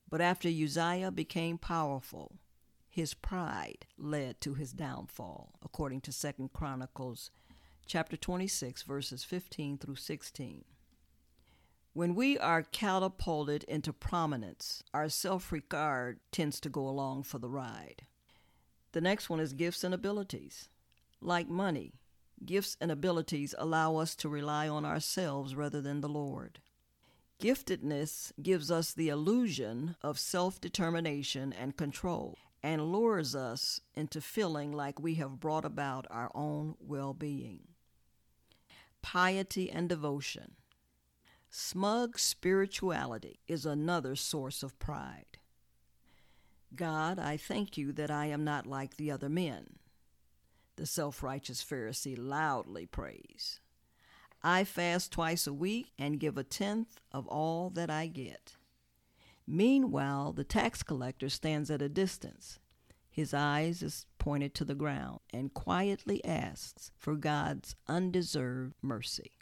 But 0.09 0.21
after 0.21 0.49
Uzziah 0.49 1.11
became 1.11 1.57
powerful, 1.57 2.37
his 2.89 3.13
pride 3.13 3.85
led 3.97 4.41
to 4.41 4.53
his 4.53 4.73
downfall, 4.73 5.53
according 5.63 6.01
to 6.01 6.11
2 6.11 6.49
Chronicles 6.53 7.31
chapter 7.85 8.17
26 8.17 8.83
verses 8.83 9.23
15 9.23 9.77
through 9.77 9.95
16. 9.95 10.65
When 11.93 12.15
we 12.15 12.37
are 12.37 12.63
catapulted 12.63 13.63
into 13.65 13.91
prominence, 13.91 14.83
our 14.93 15.09
self-regard 15.09 16.19
tends 16.31 16.59
to 16.61 16.69
go 16.69 16.87
along 16.87 17.23
for 17.23 17.39
the 17.39 17.49
ride. 17.49 18.03
The 18.93 19.01
next 19.01 19.29
one 19.29 19.39
is 19.39 19.53
gifts 19.53 19.83
and 19.83 19.93
abilities. 19.93 20.69
Like 21.21 21.49
money, 21.49 21.93
Gifts 22.43 22.75
and 22.81 22.91
abilities 22.91 23.53
allow 23.59 23.97
us 23.97 24.15
to 24.15 24.29
rely 24.29 24.67
on 24.67 24.83
ourselves 24.83 25.53
rather 25.53 25.79
than 25.79 26.01
the 26.01 26.09
Lord. 26.09 26.59
Giftedness 27.39 28.31
gives 28.41 28.71
us 28.71 28.93
the 28.93 29.09
illusion 29.09 29.95
of 30.01 30.17
self 30.17 30.59
determination 30.59 31.53
and 31.53 31.77
control 31.77 32.37
and 32.63 32.91
lures 32.91 33.35
us 33.35 33.81
into 33.95 34.21
feeling 34.21 34.71
like 34.71 34.99
we 34.99 35.15
have 35.15 35.39
brought 35.39 35.65
about 35.65 36.07
our 36.09 36.31
own 36.33 36.75
well 36.79 37.13
being. 37.13 37.67
Piety 39.03 39.69
and 39.69 39.87
devotion. 39.87 40.55
Smug 41.53 42.17
spirituality 42.17 43.41
is 43.45 43.65
another 43.65 44.15
source 44.15 44.63
of 44.63 44.79
pride. 44.79 45.37
God, 46.73 47.19
I 47.19 47.35
thank 47.35 47.77
you 47.77 47.91
that 47.91 48.09
I 48.09 48.27
am 48.27 48.45
not 48.45 48.65
like 48.65 48.95
the 48.95 49.11
other 49.11 49.27
men 49.27 49.79
the 50.77 50.85
self 50.85 51.21
righteous 51.21 51.61
Pharisee 51.61 52.17
loudly 52.17 52.85
prays. 52.85 53.59
I 54.41 54.63
fast 54.63 55.11
twice 55.11 55.45
a 55.45 55.53
week 55.53 55.91
and 55.99 56.21
give 56.21 56.37
a 56.37 56.43
tenth 56.43 57.01
of 57.11 57.27
all 57.27 57.69
that 57.71 57.89
I 57.89 58.07
get. 58.07 58.55
Meanwhile, 59.45 60.31
the 60.31 60.45
tax 60.45 60.81
collector 60.81 61.27
stands 61.27 61.69
at 61.69 61.81
a 61.81 61.89
distance. 61.89 62.59
His 63.09 63.33
eyes 63.33 63.83
is 63.83 64.05
pointed 64.17 64.55
to 64.55 64.65
the 64.65 64.73
ground 64.73 65.19
and 65.33 65.53
quietly 65.53 66.23
asks 66.23 66.91
for 66.97 67.15
God's 67.15 67.75
undeserved 67.89 68.73
mercy. 68.81 69.33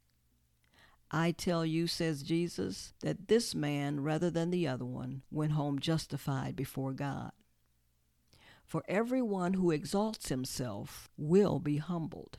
I 1.12 1.32
tell 1.32 1.66
you, 1.66 1.88
says 1.88 2.22
Jesus, 2.22 2.94
that 3.01 3.28
this 3.28 3.56
man, 3.56 4.01
rather 4.01 4.30
than 4.30 4.51
the 4.51 4.68
other 4.68 4.86
one, 4.86 5.24
went 5.32 5.54
home 5.54 5.80
justified 5.80 6.56
before 6.56 6.94
God. 6.94 7.32
For 8.63 8.84
everyone 8.88 9.54
who 9.54 9.72
exalts 9.72 10.30
himself 10.30 11.10
will 11.18 11.58
be 11.58 11.78
humbled, 11.78 12.38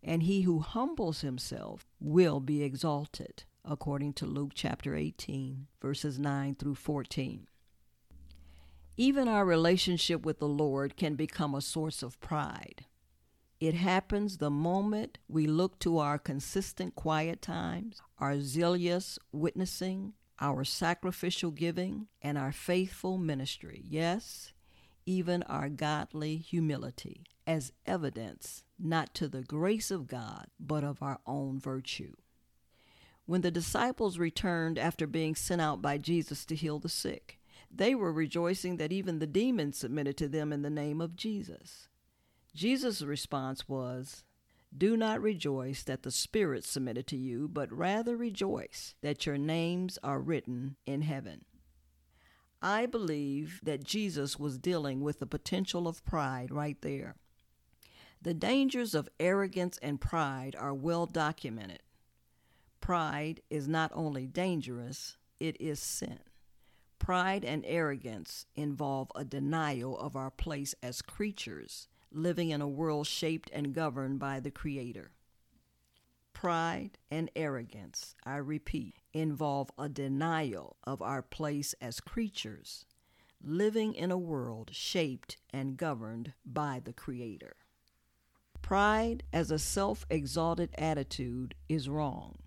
and 0.00 0.22
he 0.22 0.42
who 0.42 0.60
humbles 0.60 1.22
himself 1.22 1.84
will 1.98 2.38
be 2.38 2.62
exalted, 2.62 3.42
according 3.64 4.12
to 4.14 4.26
Luke 4.26 4.52
chapter 4.54 4.94
18, 4.94 5.66
verses 5.82 6.20
9 6.20 6.54
through 6.54 6.76
14. 6.76 7.48
Even 8.96 9.26
our 9.26 9.44
relationship 9.44 10.24
with 10.24 10.38
the 10.38 10.48
Lord 10.48 10.96
can 10.96 11.16
become 11.16 11.54
a 11.54 11.60
source 11.60 12.04
of 12.04 12.20
pride. 12.20 12.84
It 13.58 13.74
happens 13.74 14.36
the 14.36 14.50
moment 14.50 15.18
we 15.28 15.46
look 15.46 15.78
to 15.80 15.98
our 15.98 16.18
consistent 16.18 16.94
quiet 16.94 17.40
times, 17.40 18.02
our 18.18 18.40
zealous 18.40 19.18
witnessing, 19.32 20.12
our 20.38 20.62
sacrificial 20.62 21.50
giving, 21.50 22.08
and 22.20 22.36
our 22.36 22.52
faithful 22.52 23.16
ministry. 23.16 23.82
Yes, 23.84 24.52
even 25.06 25.42
our 25.44 25.70
godly 25.70 26.36
humility 26.36 27.24
as 27.46 27.72
evidence 27.86 28.64
not 28.78 29.14
to 29.14 29.28
the 29.28 29.42
grace 29.42 29.90
of 29.90 30.06
God, 30.06 30.48
but 30.60 30.84
of 30.84 31.02
our 31.02 31.20
own 31.26 31.58
virtue. 31.58 32.14
When 33.24 33.40
the 33.40 33.50
disciples 33.50 34.18
returned 34.18 34.78
after 34.78 35.06
being 35.06 35.34
sent 35.34 35.62
out 35.62 35.80
by 35.80 35.96
Jesus 35.96 36.44
to 36.46 36.54
heal 36.54 36.78
the 36.78 36.88
sick, 36.90 37.40
They 37.70 37.94
were 37.94 38.12
rejoicing 38.12 38.76
that 38.76 38.92
even 38.92 39.18
the 39.18 39.26
demons 39.26 39.78
submitted 39.78 40.16
to 40.18 40.28
them 40.28 40.52
in 40.52 40.62
the 40.62 40.70
name 40.70 41.00
of 41.00 41.16
Jesus. 41.16 41.88
Jesus' 42.56 43.02
response 43.02 43.68
was, 43.68 44.24
Do 44.76 44.96
not 44.96 45.20
rejoice 45.20 45.82
that 45.82 46.02
the 46.04 46.10
spirits 46.10 46.66
submitted 46.66 47.06
to 47.08 47.16
you, 47.16 47.48
but 47.48 47.70
rather 47.70 48.16
rejoice 48.16 48.94
that 49.02 49.26
your 49.26 49.36
names 49.36 49.98
are 50.02 50.18
written 50.18 50.76
in 50.86 51.02
heaven. 51.02 51.44
I 52.62 52.86
believe 52.86 53.60
that 53.62 53.84
Jesus 53.84 54.38
was 54.38 54.56
dealing 54.56 55.02
with 55.02 55.18
the 55.18 55.26
potential 55.26 55.86
of 55.86 56.02
pride 56.06 56.50
right 56.50 56.80
there. 56.80 57.16
The 58.22 58.32
dangers 58.32 58.94
of 58.94 59.10
arrogance 59.20 59.78
and 59.82 60.00
pride 60.00 60.56
are 60.58 60.72
well 60.72 61.04
documented. 61.04 61.82
Pride 62.80 63.42
is 63.50 63.68
not 63.68 63.92
only 63.94 64.26
dangerous, 64.26 65.18
it 65.38 65.60
is 65.60 65.78
sin. 65.78 66.20
Pride 66.98 67.44
and 67.44 67.64
arrogance 67.66 68.46
involve 68.56 69.12
a 69.14 69.26
denial 69.26 69.98
of 69.98 70.16
our 70.16 70.30
place 70.30 70.74
as 70.82 71.02
creatures 71.02 71.88
living 72.12 72.50
in 72.50 72.60
a 72.60 72.68
world 72.68 73.06
shaped 73.06 73.50
and 73.52 73.74
governed 73.74 74.18
by 74.18 74.40
the 74.40 74.50
Creator. 74.50 75.12
Pride 76.32 76.98
and 77.10 77.30
arrogance, 77.34 78.14
I 78.24 78.36
repeat, 78.36 78.96
involve 79.12 79.70
a 79.78 79.88
denial 79.88 80.76
of 80.84 81.00
our 81.00 81.22
place 81.22 81.74
as 81.80 82.00
creatures 82.00 82.84
living 83.42 83.94
in 83.94 84.10
a 84.10 84.18
world 84.18 84.70
shaped 84.72 85.36
and 85.52 85.76
governed 85.76 86.32
by 86.44 86.80
the 86.84 86.92
Creator. 86.92 87.56
Pride 88.62 89.22
as 89.32 89.50
a 89.50 89.58
self 89.58 90.04
exalted 90.10 90.70
attitude 90.76 91.54
is 91.68 91.88
wrong. 91.88 92.38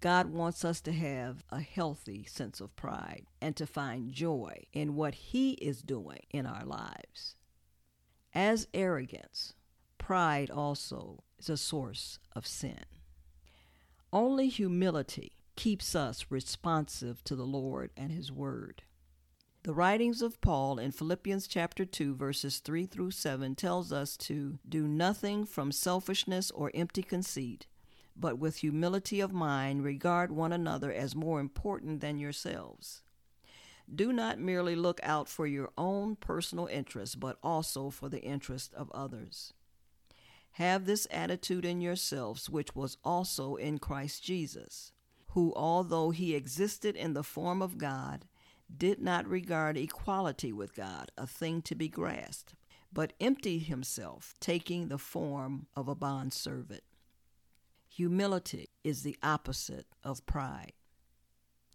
God 0.00 0.30
wants 0.30 0.64
us 0.64 0.80
to 0.82 0.92
have 0.92 1.44
a 1.50 1.60
healthy 1.60 2.24
sense 2.24 2.60
of 2.60 2.74
pride 2.76 3.26
and 3.40 3.56
to 3.56 3.66
find 3.66 4.12
joy 4.12 4.64
in 4.72 4.94
what 4.94 5.14
He 5.14 5.52
is 5.52 5.82
doing 5.82 6.20
in 6.30 6.46
our 6.46 6.64
lives. 6.64 7.36
As 8.38 8.68
arrogance, 8.72 9.54
pride 9.98 10.48
also 10.48 11.24
is 11.40 11.48
a 11.48 11.56
source 11.56 12.20
of 12.36 12.46
sin. 12.46 12.84
Only 14.12 14.46
humility 14.46 15.32
keeps 15.56 15.96
us 15.96 16.24
responsive 16.30 17.24
to 17.24 17.34
the 17.34 17.44
Lord 17.44 17.90
and 17.96 18.12
His 18.12 18.30
Word. 18.30 18.84
The 19.64 19.74
writings 19.74 20.22
of 20.22 20.40
Paul 20.40 20.78
in 20.78 20.92
Philippians 20.92 21.48
chapter 21.48 21.84
2 21.84 22.14
verses 22.14 22.60
3 22.60 22.86
through 22.86 23.10
7 23.10 23.56
tells 23.56 23.90
us 23.90 24.16
to 24.18 24.60
do 24.68 24.86
nothing 24.86 25.44
from 25.44 25.72
selfishness 25.72 26.52
or 26.52 26.70
empty 26.74 27.02
conceit, 27.02 27.66
but 28.14 28.38
with 28.38 28.58
humility 28.58 29.18
of 29.18 29.32
mind 29.32 29.82
regard 29.82 30.30
one 30.30 30.52
another 30.52 30.92
as 30.92 31.16
more 31.16 31.40
important 31.40 32.00
than 32.00 32.20
yourselves. 32.20 33.02
Do 33.92 34.12
not 34.12 34.38
merely 34.38 34.76
look 34.76 35.00
out 35.02 35.28
for 35.28 35.46
your 35.46 35.70
own 35.78 36.16
personal 36.16 36.66
interests, 36.66 37.14
but 37.14 37.38
also 37.42 37.90
for 37.90 38.08
the 38.08 38.22
interests 38.22 38.74
of 38.74 38.90
others. 38.92 39.54
Have 40.52 40.84
this 40.84 41.06
attitude 41.10 41.64
in 41.64 41.80
yourselves, 41.80 42.50
which 42.50 42.74
was 42.74 42.98
also 43.04 43.56
in 43.56 43.78
Christ 43.78 44.22
Jesus, 44.22 44.92
who, 45.28 45.52
although 45.54 46.10
he 46.10 46.34
existed 46.34 46.96
in 46.96 47.14
the 47.14 47.22
form 47.22 47.62
of 47.62 47.78
God, 47.78 48.26
did 48.74 49.00
not 49.00 49.26
regard 49.26 49.76
equality 49.76 50.52
with 50.52 50.74
God 50.74 51.10
a 51.16 51.26
thing 51.26 51.62
to 51.62 51.74
be 51.74 51.88
grasped, 51.88 52.54
but 52.92 53.14
emptied 53.20 53.60
himself, 53.60 54.34
taking 54.40 54.88
the 54.88 54.98
form 54.98 55.66
of 55.74 55.88
a 55.88 55.94
bondservant. 55.94 56.82
Humility 57.86 58.68
is 58.84 59.02
the 59.02 59.16
opposite 59.22 59.86
of 60.04 60.26
pride. 60.26 60.72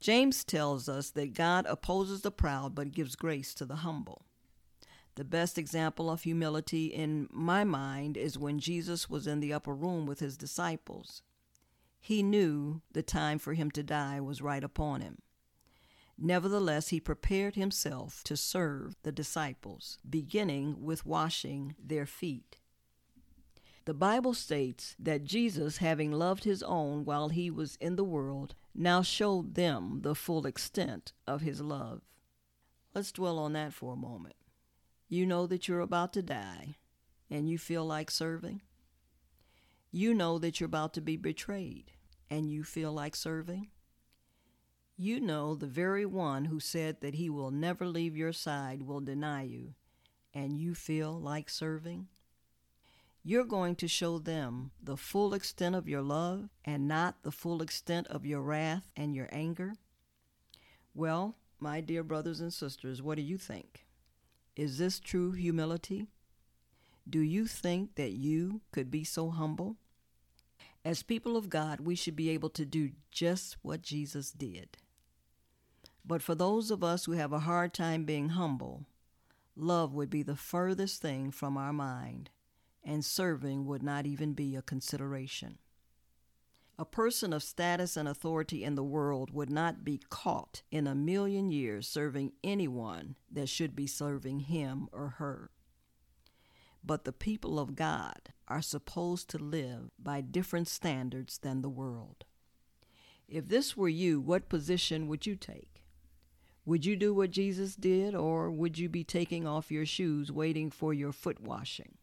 James 0.03 0.43
tells 0.43 0.89
us 0.89 1.11
that 1.11 1.33
God 1.33 1.65
opposes 1.65 2.23
the 2.23 2.29
proud 2.29 2.75
but 2.75 2.91
gives 2.91 3.15
grace 3.15 3.53
to 3.53 3.63
the 3.63 3.77
humble. 3.77 4.25
The 5.15 5.23
best 5.23 5.57
example 5.57 6.11
of 6.11 6.23
humility 6.23 6.87
in 6.87 7.29
my 7.31 7.63
mind 7.63 8.17
is 8.17 8.37
when 8.37 8.59
Jesus 8.59 9.09
was 9.09 9.27
in 9.27 9.39
the 9.39 9.53
upper 9.53 9.73
room 9.73 10.05
with 10.05 10.19
his 10.19 10.35
disciples. 10.35 11.21
He 12.01 12.21
knew 12.21 12.81
the 12.91 13.01
time 13.01 13.39
for 13.39 13.53
him 13.53 13.71
to 13.71 13.81
die 13.81 14.19
was 14.19 14.41
right 14.41 14.61
upon 14.61 14.99
him. 14.99 15.19
Nevertheless, 16.17 16.89
he 16.89 16.99
prepared 16.99 17.55
himself 17.55 18.25
to 18.25 18.35
serve 18.35 18.97
the 19.03 19.11
disciples, 19.13 19.99
beginning 20.09 20.83
with 20.83 21.05
washing 21.05 21.75
their 21.81 22.05
feet. 22.05 22.57
The 23.85 23.93
Bible 23.93 24.33
states 24.33 24.95
that 24.97 25.25
Jesus, 25.25 25.77
having 25.77 26.11
loved 26.11 26.45
his 26.45 26.63
own 26.63 27.03
while 27.03 27.29
he 27.29 27.51
was 27.51 27.75
in 27.81 27.97
the 27.97 28.03
world, 28.03 28.55
now 28.73 29.01
showed 29.01 29.55
them 29.55 29.99
the 30.03 30.15
full 30.15 30.45
extent 30.45 31.11
of 31.27 31.41
his 31.41 31.59
love. 31.59 32.01
Let's 32.95 33.11
dwell 33.11 33.37
on 33.39 33.53
that 33.53 33.73
for 33.73 33.93
a 33.93 33.97
moment. 33.97 34.35
You 35.09 35.25
know 35.25 35.47
that 35.47 35.67
you're 35.67 35.81
about 35.81 36.13
to 36.13 36.21
die 36.21 36.77
and 37.29 37.49
you 37.49 37.57
feel 37.57 37.83
like 37.83 38.09
serving. 38.09 38.61
You 39.91 40.13
know 40.13 40.39
that 40.39 40.59
you're 40.59 40.65
about 40.65 40.93
to 40.93 41.01
be 41.01 41.17
betrayed 41.17 41.91
and 42.29 42.49
you 42.49 42.63
feel 42.63 42.93
like 42.93 43.17
serving. 43.17 43.67
You 44.95 45.19
know 45.19 45.55
the 45.55 45.67
very 45.67 46.05
one 46.05 46.45
who 46.45 46.59
said 46.59 47.01
that 47.01 47.15
he 47.15 47.29
will 47.29 47.51
never 47.51 47.85
leave 47.85 48.15
your 48.15 48.31
side 48.31 48.83
will 48.83 49.01
deny 49.01 49.43
you, 49.43 49.73
and 50.33 50.57
you 50.57 50.75
feel 50.75 51.19
like 51.19 51.49
serving 51.49 52.07
you're 53.25 53.45
going 53.45 53.75
to 53.77 53.87
show 53.87 54.19
them 54.19 54.71
the 54.81 54.97
full 54.97 55.33
extent 55.33 55.75
of 55.75 55.87
your 55.87 56.01
love 56.01 56.49
and 56.65 56.89
not 56.89 57.23
the 57.23 57.31
full 57.31 57.61
extent 57.61 58.05
of 58.07 58.25
your 58.25 58.41
wrath 58.41 58.89
and 58.97 59.15
your 59.15 59.29
anger? 59.31 59.73
Well, 60.93 61.37
my 61.57 61.79
dear 61.79 62.03
brothers 62.03 62.41
and 62.41 62.51
sisters, 62.51 63.01
what 63.01 63.15
do 63.15 63.21
you 63.21 63.37
think? 63.37 63.85
Is 64.57 64.77
this 64.77 64.99
true 64.99 65.31
humility? 65.31 66.07
Do 67.09 67.19
you 67.19 67.47
think 67.47 67.95
that 67.95 68.11
you 68.11 68.61
could 68.73 68.91
be 68.91 69.05
so 69.05 69.29
humble? 69.29 69.77
As 70.83 71.01
people 71.01 71.37
of 71.37 71.49
God, 71.49 71.79
we 71.79 71.95
should 71.95 72.17
be 72.17 72.29
able 72.29 72.49
to 72.49 72.65
do 72.65 72.91
just 73.09 73.55
what 73.61 73.81
Jesus 73.81 74.31
did. 74.31 74.77
But 76.05 76.21
for 76.21 76.35
those 76.35 76.69
of 76.69 76.83
us 76.83 77.05
who 77.05 77.13
have 77.13 77.31
a 77.31 77.39
hard 77.39 77.73
time 77.73 78.03
being 78.03 78.29
humble, 78.29 78.85
love 79.55 79.93
would 79.93 80.09
be 80.09 80.23
the 80.23 80.35
furthest 80.35 81.01
thing 81.01 81.31
from 81.31 81.55
our 81.55 81.71
mind 81.71 82.29
and 82.83 83.03
serving 83.03 83.65
would 83.65 83.83
not 83.83 84.05
even 84.05 84.33
be 84.33 84.55
a 84.55 84.61
consideration. 84.61 85.57
A 86.77 86.85
person 86.85 87.33
of 87.33 87.43
status 87.43 87.95
and 87.95 88.07
authority 88.07 88.63
in 88.63 88.75
the 88.75 88.83
world 88.83 89.31
would 89.31 89.49
not 89.49 89.85
be 89.85 90.01
caught 90.09 90.63
in 90.71 90.87
a 90.87 90.95
million 90.95 91.51
years 91.51 91.87
serving 91.87 92.33
anyone 92.43 93.15
that 93.31 93.47
should 93.47 93.75
be 93.75 93.85
serving 93.85 94.39
him 94.41 94.89
or 94.91 95.09
her. 95.19 95.51
But 96.83 97.05
the 97.05 97.13
people 97.13 97.59
of 97.59 97.75
God 97.75 98.33
are 98.47 98.61
supposed 98.61 99.29
to 99.29 99.37
live 99.37 99.91
by 99.99 100.21
different 100.21 100.67
standards 100.67 101.37
than 101.37 101.61
the 101.61 101.69
world. 101.69 102.25
If 103.27 103.47
this 103.47 103.77
were 103.77 103.89
you, 103.89 104.19
what 104.19 104.49
position 104.49 105.07
would 105.07 105.25
you 105.25 105.35
take? 105.35 105.83
Would 106.65 106.85
you 106.85 106.95
do 106.95 107.13
what 107.13 107.31
Jesus 107.31 107.75
did, 107.75 108.15
or 108.15 108.49
would 108.49 108.77
you 108.77 108.89
be 108.89 109.03
taking 109.03 109.45
off 109.45 109.71
your 109.71 109.85
shoes 109.85 110.31
waiting 110.31 110.71
for 110.71 110.93
your 110.93 111.11
foot 111.11 111.39
washing? 111.39 111.97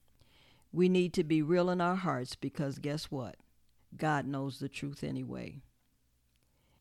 We 0.73 0.89
need 0.89 1.13
to 1.15 1.25
be 1.25 1.43
real 1.43 1.71
in 1.71 1.81
our 1.81 1.97
hearts 1.97 2.37
because 2.37 2.79
guess 2.79 3.07
what? 3.07 3.37
God 3.97 4.27
knows 4.27 4.59
the 4.59 4.69
truth 4.69 5.03
anyway. 5.03 5.63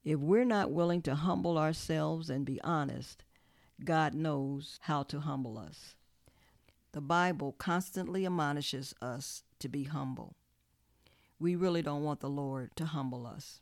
If 0.04 0.20
we're 0.20 0.46
not 0.46 0.72
willing 0.72 1.02
to 1.04 1.16
humble 1.16 1.58
ourselves 1.58 2.30
and 2.30 2.46
be 2.46 2.62
honest, 2.62 3.24
God 3.84 4.14
knows 4.14 4.80
how 4.84 5.04
to 5.04 5.22
humble 5.22 5.58
us. 5.58 5.96
The 6.92 7.02
Bible 7.02 7.54
constantly 7.54 8.26
admonishes 8.26 8.94
us 9.02 9.44
to 9.60 9.70
be 9.70 9.84
humble. 9.84 10.36
We 11.40 11.56
really 11.56 11.82
don't 11.82 12.04
want 12.04 12.20
the 12.20 12.30
Lord 12.30 12.76
to 12.76 12.86
humble 12.86 13.26
us. 13.26 13.62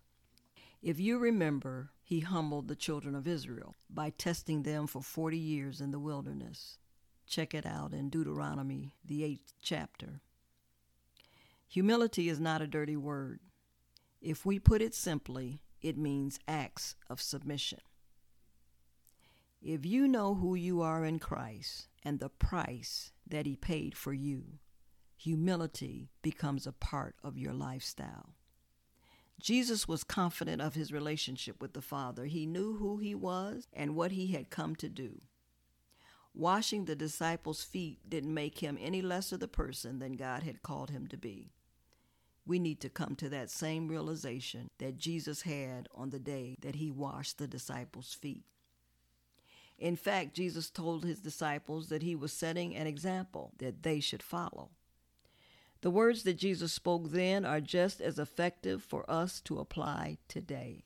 If 0.81 0.99
you 0.99 1.17
remember, 1.17 1.89
he 2.03 2.21
humbled 2.21 2.67
the 2.67 2.75
children 2.75 3.15
of 3.15 3.27
Israel 3.27 3.75
by 3.89 4.11
testing 4.11 4.63
them 4.63 4.87
for 4.87 5.01
40 5.01 5.37
years 5.37 5.81
in 5.81 5.91
the 5.91 5.99
wilderness. 5.99 6.77
Check 7.27 7.53
it 7.53 7.65
out 7.65 7.93
in 7.93 8.09
Deuteronomy, 8.09 8.93
the 9.05 9.23
eighth 9.23 9.53
chapter. 9.61 10.21
Humility 11.67 12.29
is 12.29 12.39
not 12.39 12.61
a 12.61 12.67
dirty 12.67 12.95
word. 12.95 13.41
If 14.21 14.45
we 14.45 14.59
put 14.59 14.81
it 14.81 14.95
simply, 14.95 15.61
it 15.81 15.97
means 15.97 16.39
acts 16.47 16.95
of 17.09 17.21
submission. 17.21 17.81
If 19.61 19.85
you 19.85 20.07
know 20.07 20.35
who 20.35 20.55
you 20.55 20.81
are 20.81 21.03
in 21.03 21.19
Christ 21.19 21.87
and 22.03 22.19
the 22.19 22.29
price 22.29 23.11
that 23.27 23.45
He 23.45 23.55
paid 23.55 23.97
for 23.97 24.13
you, 24.13 24.59
humility 25.17 26.09
becomes 26.21 26.65
a 26.65 26.71
part 26.71 27.15
of 27.23 27.37
your 27.37 27.53
lifestyle. 27.53 28.29
Jesus 29.39 29.87
was 29.87 30.03
confident 30.03 30.61
of 30.61 30.73
his 30.73 30.91
relationship 30.91 31.61
with 31.61 31.73
the 31.73 31.81
Father. 31.81 32.25
He 32.25 32.45
knew 32.45 32.77
who 32.77 32.97
he 32.97 33.13
was 33.13 33.67
and 33.73 33.95
what 33.95 34.11
he 34.11 34.27
had 34.27 34.49
come 34.49 34.75
to 34.77 34.89
do. 34.89 35.21
Washing 36.37 36.85
the 36.85 36.95
disciples' 36.95 37.63
feet 37.63 38.07
didn't 38.07 38.31
make 38.31 38.59
him 38.59 38.77
any 38.79 39.01
less 39.01 39.31
of 39.31 39.39
the 39.39 39.47
person 39.47 39.97
than 39.97 40.13
God 40.13 40.43
had 40.43 40.61
called 40.61 40.91
him 40.91 41.07
to 41.07 41.17
be. 41.17 41.49
We 42.45 42.59
need 42.59 42.79
to 42.81 42.89
come 42.89 43.15
to 43.15 43.29
that 43.29 43.49
same 43.49 43.87
realization 43.87 44.69
that 44.77 44.99
Jesus 44.99 45.41
had 45.41 45.87
on 45.95 46.11
the 46.11 46.19
day 46.19 46.55
that 46.61 46.75
he 46.75 46.91
washed 46.91 47.39
the 47.39 47.47
disciples' 47.47 48.13
feet. 48.13 48.43
In 49.79 49.95
fact, 49.95 50.35
Jesus 50.35 50.69
told 50.69 51.03
his 51.03 51.21
disciples 51.21 51.89
that 51.89 52.03
he 52.03 52.15
was 52.15 52.33
setting 52.33 52.75
an 52.75 52.85
example 52.85 53.53
that 53.57 53.81
they 53.81 53.99
should 53.99 54.21
follow. 54.21 54.69
The 55.81 55.89
words 55.89 56.21
that 56.21 56.37
Jesus 56.37 56.71
spoke 56.71 57.09
then 57.09 57.45
are 57.45 57.61
just 57.61 57.99
as 57.99 58.19
effective 58.19 58.83
for 58.83 59.09
us 59.09 59.41
to 59.41 59.57
apply 59.57 60.19
today. 60.27 60.83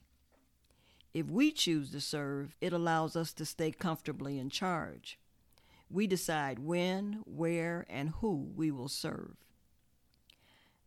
If 1.14 1.30
we 1.30 1.52
choose 1.52 1.92
to 1.92 2.00
serve, 2.00 2.56
it 2.62 2.72
allows 2.72 3.18
us 3.18 3.34
to 3.34 3.46
stay 3.46 3.72
comfortably 3.72 4.40
in 4.40 4.50
charge. 4.50 5.18
We 5.92 6.08
decide 6.08 6.60
when, 6.60 7.22
where, 7.26 7.86
and 7.90 8.12
who 8.22 8.52
we 8.56 8.72
will 8.72 8.88
serve. 8.88 9.36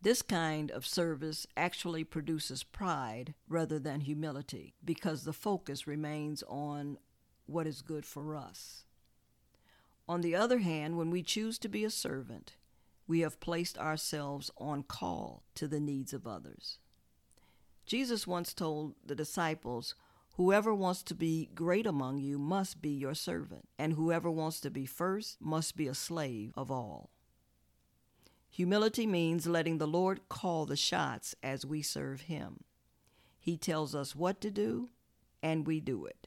This 0.00 0.22
kind 0.22 0.70
of 0.70 0.86
service 0.86 1.46
actually 1.56 2.04
produces 2.04 2.62
pride 2.62 3.34
rather 3.48 3.78
than 3.78 4.00
humility 4.00 4.74
because 4.84 5.24
the 5.24 5.32
focus 5.32 5.86
remains 5.86 6.42
on 6.46 6.98
what 7.46 7.66
is 7.66 7.82
good 7.82 8.06
for 8.06 8.36
us. 8.36 8.84
On 10.08 10.20
the 10.20 10.36
other 10.36 10.58
hand, 10.58 10.98
when 10.98 11.10
we 11.10 11.22
choose 11.22 11.58
to 11.58 11.68
be 11.68 11.84
a 11.84 11.90
servant, 11.90 12.56
we 13.06 13.20
have 13.20 13.40
placed 13.40 13.78
ourselves 13.78 14.50
on 14.58 14.82
call 14.82 15.42
to 15.54 15.66
the 15.68 15.80
needs 15.80 16.12
of 16.12 16.26
others. 16.26 16.78
Jesus 17.86 18.26
once 18.26 18.54
told 18.54 18.94
the 19.04 19.14
disciples, 19.14 19.94
Whoever 20.36 20.74
wants 20.74 21.04
to 21.04 21.14
be 21.14 21.48
great 21.54 21.86
among 21.86 22.18
you 22.18 22.38
must 22.38 22.82
be 22.82 22.90
your 22.90 23.14
servant, 23.14 23.68
and 23.78 23.92
whoever 23.92 24.28
wants 24.28 24.60
to 24.62 24.70
be 24.70 24.84
first 24.84 25.40
must 25.40 25.76
be 25.76 25.86
a 25.86 25.94
slave 25.94 26.52
of 26.56 26.72
all. 26.72 27.10
Humility 28.50 29.06
means 29.06 29.46
letting 29.46 29.78
the 29.78 29.86
Lord 29.86 30.28
call 30.28 30.66
the 30.66 30.76
shots 30.76 31.36
as 31.40 31.64
we 31.64 31.82
serve 31.82 32.22
Him. 32.22 32.64
He 33.38 33.56
tells 33.56 33.94
us 33.94 34.16
what 34.16 34.40
to 34.40 34.50
do, 34.50 34.90
and 35.40 35.68
we 35.68 35.78
do 35.80 36.04
it. 36.04 36.26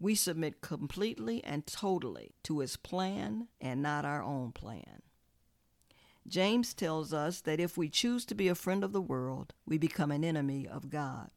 We 0.00 0.14
submit 0.14 0.62
completely 0.62 1.44
and 1.44 1.66
totally 1.66 2.34
to 2.44 2.60
His 2.60 2.78
plan 2.78 3.48
and 3.60 3.82
not 3.82 4.06
our 4.06 4.22
own 4.22 4.52
plan. 4.52 5.02
James 6.26 6.72
tells 6.72 7.12
us 7.12 7.42
that 7.42 7.60
if 7.60 7.76
we 7.76 7.90
choose 7.90 8.24
to 8.24 8.34
be 8.34 8.48
a 8.48 8.54
friend 8.54 8.82
of 8.82 8.92
the 8.92 9.02
world, 9.02 9.52
we 9.66 9.76
become 9.76 10.10
an 10.10 10.24
enemy 10.24 10.66
of 10.66 10.88
God. 10.88 11.30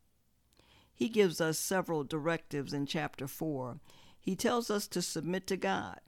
He 0.97 1.09
gives 1.09 1.39
us 1.39 1.59
several 1.59 2.03
directives 2.03 2.73
in 2.73 2.87
chapter 2.87 3.27
4. 3.27 3.77
He 4.19 4.35
tells 4.35 4.71
us 4.71 4.87
to 4.87 5.03
submit 5.03 5.45
to 5.45 5.55
God, 5.55 6.01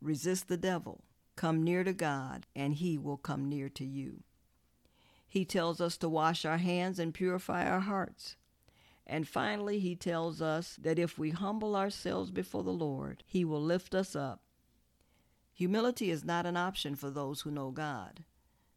resist 0.00 0.46
the 0.46 0.56
devil, 0.56 1.02
Come 1.34 1.64
near 1.64 1.82
to 1.82 1.92
God, 1.92 2.46
and 2.54 2.74
He 2.74 2.96
will 2.96 3.16
come 3.16 3.48
near 3.48 3.68
to 3.70 3.84
you. 3.84 4.22
He 5.26 5.44
tells 5.44 5.80
us 5.80 5.96
to 5.96 6.08
wash 6.08 6.44
our 6.44 6.58
hands 6.58 7.00
and 7.00 7.12
purify 7.12 7.68
our 7.68 7.80
hearts. 7.80 8.36
And 9.04 9.26
finally, 9.26 9.80
He 9.80 9.96
tells 9.96 10.40
us 10.40 10.76
that 10.80 11.00
if 11.00 11.18
we 11.18 11.30
humble 11.30 11.74
ourselves 11.74 12.30
before 12.30 12.62
the 12.62 12.70
Lord, 12.70 13.24
He 13.26 13.44
will 13.44 13.60
lift 13.60 13.92
us 13.92 14.14
up. 14.14 14.44
Humility 15.52 16.12
is 16.12 16.24
not 16.24 16.46
an 16.46 16.56
option 16.56 16.94
for 16.94 17.10
those 17.10 17.40
who 17.40 17.50
know 17.50 17.72
God, 17.72 18.22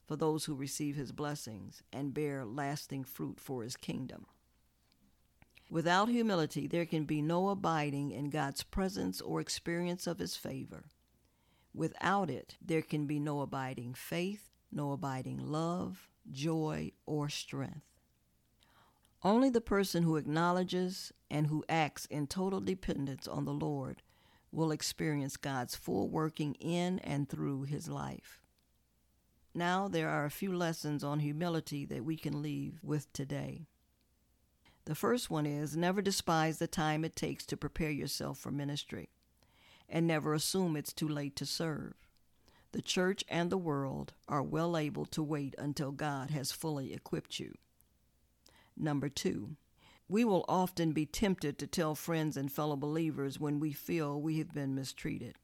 for 0.08 0.16
those 0.16 0.46
who 0.46 0.56
receive 0.56 0.96
His 0.96 1.12
blessings 1.12 1.84
and 1.94 2.16
bear 2.16 2.46
lasting 2.46 3.04
fruit 3.04 3.40
for 3.40 3.62
His 3.62 3.78
kingdom. 3.78 4.26
Without 5.72 6.10
humility, 6.10 6.68
there 6.68 6.86
can 6.86 7.06
be 7.06 7.22
no 7.22 7.48
abiding 7.48 8.12
in 8.12 8.30
God's 8.30 8.62
presence 8.62 9.22
or 9.22 9.40
experience 9.40 10.06
of 10.06 10.20
His 10.20 10.36
favor. 10.36 10.92
Without 11.74 12.30
it, 12.30 12.58
there 12.62 12.82
can 12.82 13.08
be 13.08 13.22
no 13.22 13.40
abiding 13.40 13.94
faith, 13.94 14.50
no 14.70 14.92
abiding 14.92 15.38
love, 15.38 16.10
joy, 16.30 16.92
or 17.06 17.30
strength. 17.30 17.86
Only 19.24 19.50
the 19.50 19.62
person 19.62 20.04
who 20.04 20.18
acknowledges 20.18 21.14
and 21.30 21.48
who 21.48 21.64
acts 21.70 22.06
in 22.06 22.28
total 22.28 22.60
dependence 22.60 23.26
on 23.26 23.46
the 23.46 23.54
Lord 23.54 24.02
will 24.52 24.72
experience 24.72 25.38
God's 25.38 25.78
full 25.78 26.10
working 26.10 26.54
in 26.56 27.00
and 27.00 27.30
through 27.30 27.64
his 27.64 27.88
life. 27.88 28.42
Now, 29.54 29.88
there 29.88 30.10
are 30.10 30.26
a 30.26 30.32
few 30.32 30.54
lessons 30.54 31.02
on 31.02 31.20
humility 31.20 31.86
that 31.86 32.04
we 32.04 32.18
can 32.18 32.42
leave 32.42 32.82
with 32.84 33.14
today. 33.14 33.68
The 34.92 34.96
first 34.96 35.30
one 35.30 35.46
is 35.46 35.78
never 35.78 36.02
despise 36.02 36.58
the 36.58 36.68
time 36.68 37.06
it 37.06 37.16
takes 37.16 37.46
to 37.46 37.56
prepare 37.56 37.92
yourself 37.92 38.38
for 38.38 38.52
ministry 38.52 39.08
and 39.88 40.06
never 40.06 40.34
assume 40.34 40.76
it's 40.76 40.92
too 40.92 41.08
late 41.08 41.34
to 41.38 41.46
serve. 41.46 41.94
The 42.74 42.82
church 42.82 43.24
and 43.30 43.50
the 43.50 43.58
world 43.58 44.12
are 44.28 44.44
well 44.44 44.76
able 44.76 45.06
to 45.06 45.24
wait 45.24 45.56
until 45.58 45.94
God 45.94 46.32
has 46.32 46.52
fully 46.52 46.92
equipped 46.92 47.40
you. 47.40 47.56
Number 48.76 49.08
two, 49.08 49.56
we 50.10 50.26
will 50.26 50.44
often 50.50 50.92
be 50.92 51.06
tempted 51.06 51.58
to 51.60 51.68
tell 51.68 51.96
friends 51.96 52.36
and 52.36 52.52
fellow 52.52 52.76
believers 52.76 53.40
when 53.40 53.62
we 53.62 53.72
feel 53.72 54.20
we 54.22 54.40
have 54.40 54.54
been 54.54 54.76
mistreated. 54.76 55.36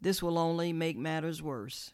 This 0.00 0.20
will 0.20 0.36
only 0.36 0.72
make 0.72 0.98
matters 0.98 1.40
worse. 1.40 1.92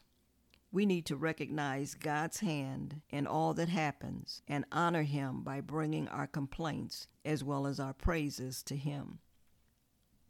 We 0.72 0.84
need 0.84 1.06
to 1.06 1.16
recognize 1.16 1.94
God's 1.94 2.40
hand 2.40 3.00
in 3.08 3.26
all 3.26 3.54
that 3.54 3.68
happens 3.68 4.42
and 4.48 4.64
honor 4.72 5.04
Him 5.04 5.42
by 5.42 5.60
bringing 5.60 6.08
our 6.08 6.26
complaints 6.26 7.06
as 7.24 7.42
well 7.42 7.66
as 7.66 7.80
our 7.80 7.94
praises 7.94 8.62
to 8.64 8.76
Him. 8.76 9.20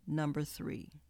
Number 0.06 0.44
three, 0.44 1.00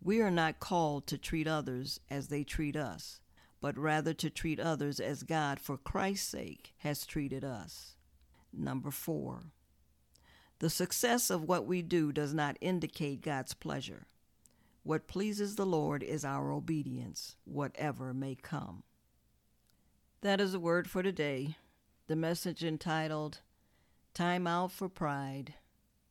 we 0.00 0.20
are 0.20 0.30
not 0.30 0.60
called 0.60 1.06
to 1.08 1.18
treat 1.18 1.48
others 1.48 1.98
as 2.08 2.28
they 2.28 2.44
treat 2.44 2.76
us, 2.76 3.20
but 3.60 3.76
rather 3.76 4.14
to 4.14 4.30
treat 4.30 4.60
others 4.60 5.00
as 5.00 5.24
God, 5.24 5.58
for 5.58 5.76
Christ's 5.76 6.28
sake, 6.28 6.74
has 6.78 7.06
treated 7.06 7.42
us. 7.42 7.96
Number 8.52 8.90
four, 8.90 9.46
the 10.60 10.70
success 10.70 11.30
of 11.30 11.42
what 11.42 11.66
we 11.66 11.82
do 11.82 12.12
does 12.12 12.32
not 12.32 12.56
indicate 12.60 13.22
God's 13.22 13.54
pleasure. 13.54 14.06
What 14.86 15.08
pleases 15.08 15.56
the 15.56 15.66
Lord 15.66 16.04
is 16.04 16.24
our 16.24 16.52
obedience, 16.52 17.34
whatever 17.44 18.14
may 18.14 18.36
come. 18.36 18.84
That 20.20 20.40
is 20.40 20.52
the 20.52 20.60
word 20.60 20.88
for 20.88 21.02
today. 21.02 21.56
The 22.06 22.14
message 22.14 22.62
entitled, 22.62 23.40
Time 24.14 24.46
Out 24.46 24.70
for 24.70 24.88
Pride, 24.88 25.54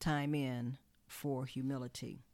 Time 0.01 0.35
In 0.35 0.77
for 1.07 1.45
Humility. 1.45 2.25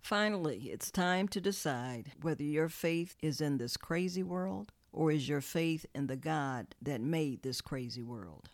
Finally, 0.00 0.70
it's 0.72 0.90
time 0.90 1.28
to 1.28 1.42
decide 1.42 2.12
whether 2.22 2.42
your 2.42 2.70
faith 2.70 3.14
is 3.20 3.42
in 3.42 3.58
this 3.58 3.76
crazy 3.76 4.22
world 4.22 4.72
or 4.92 5.12
is 5.12 5.28
your 5.28 5.42
faith 5.42 5.84
in 5.94 6.06
the 6.06 6.16
God 6.16 6.74
that 6.80 7.02
made 7.02 7.42
this 7.42 7.60
crazy 7.60 8.02
world. 8.02 8.48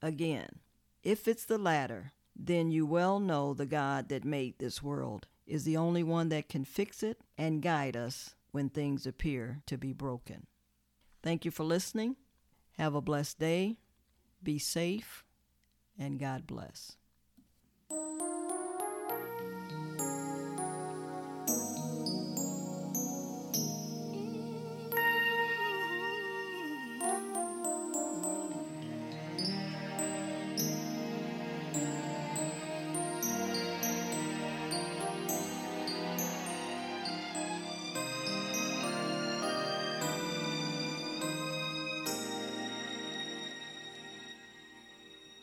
Again, 0.00 0.60
if 1.02 1.26
it's 1.26 1.44
the 1.44 1.58
latter, 1.58 2.12
then 2.36 2.70
you 2.70 2.86
well 2.86 3.18
know 3.18 3.54
the 3.54 3.66
God 3.66 4.08
that 4.10 4.24
made 4.24 4.60
this 4.60 4.80
world 4.84 5.26
is 5.52 5.64
the 5.64 5.76
only 5.76 6.02
one 6.02 6.30
that 6.30 6.48
can 6.48 6.64
fix 6.64 7.02
it 7.02 7.20
and 7.36 7.60
guide 7.60 7.94
us 7.94 8.34
when 8.52 8.70
things 8.70 9.06
appear 9.06 9.60
to 9.66 9.76
be 9.76 9.92
broken. 9.92 10.46
Thank 11.22 11.44
you 11.44 11.50
for 11.50 11.62
listening. 11.62 12.16
Have 12.78 12.94
a 12.94 13.02
blessed 13.02 13.38
day. 13.38 13.76
Be 14.42 14.58
safe, 14.58 15.26
and 15.98 16.18
God 16.18 16.46
bless. 16.46 16.96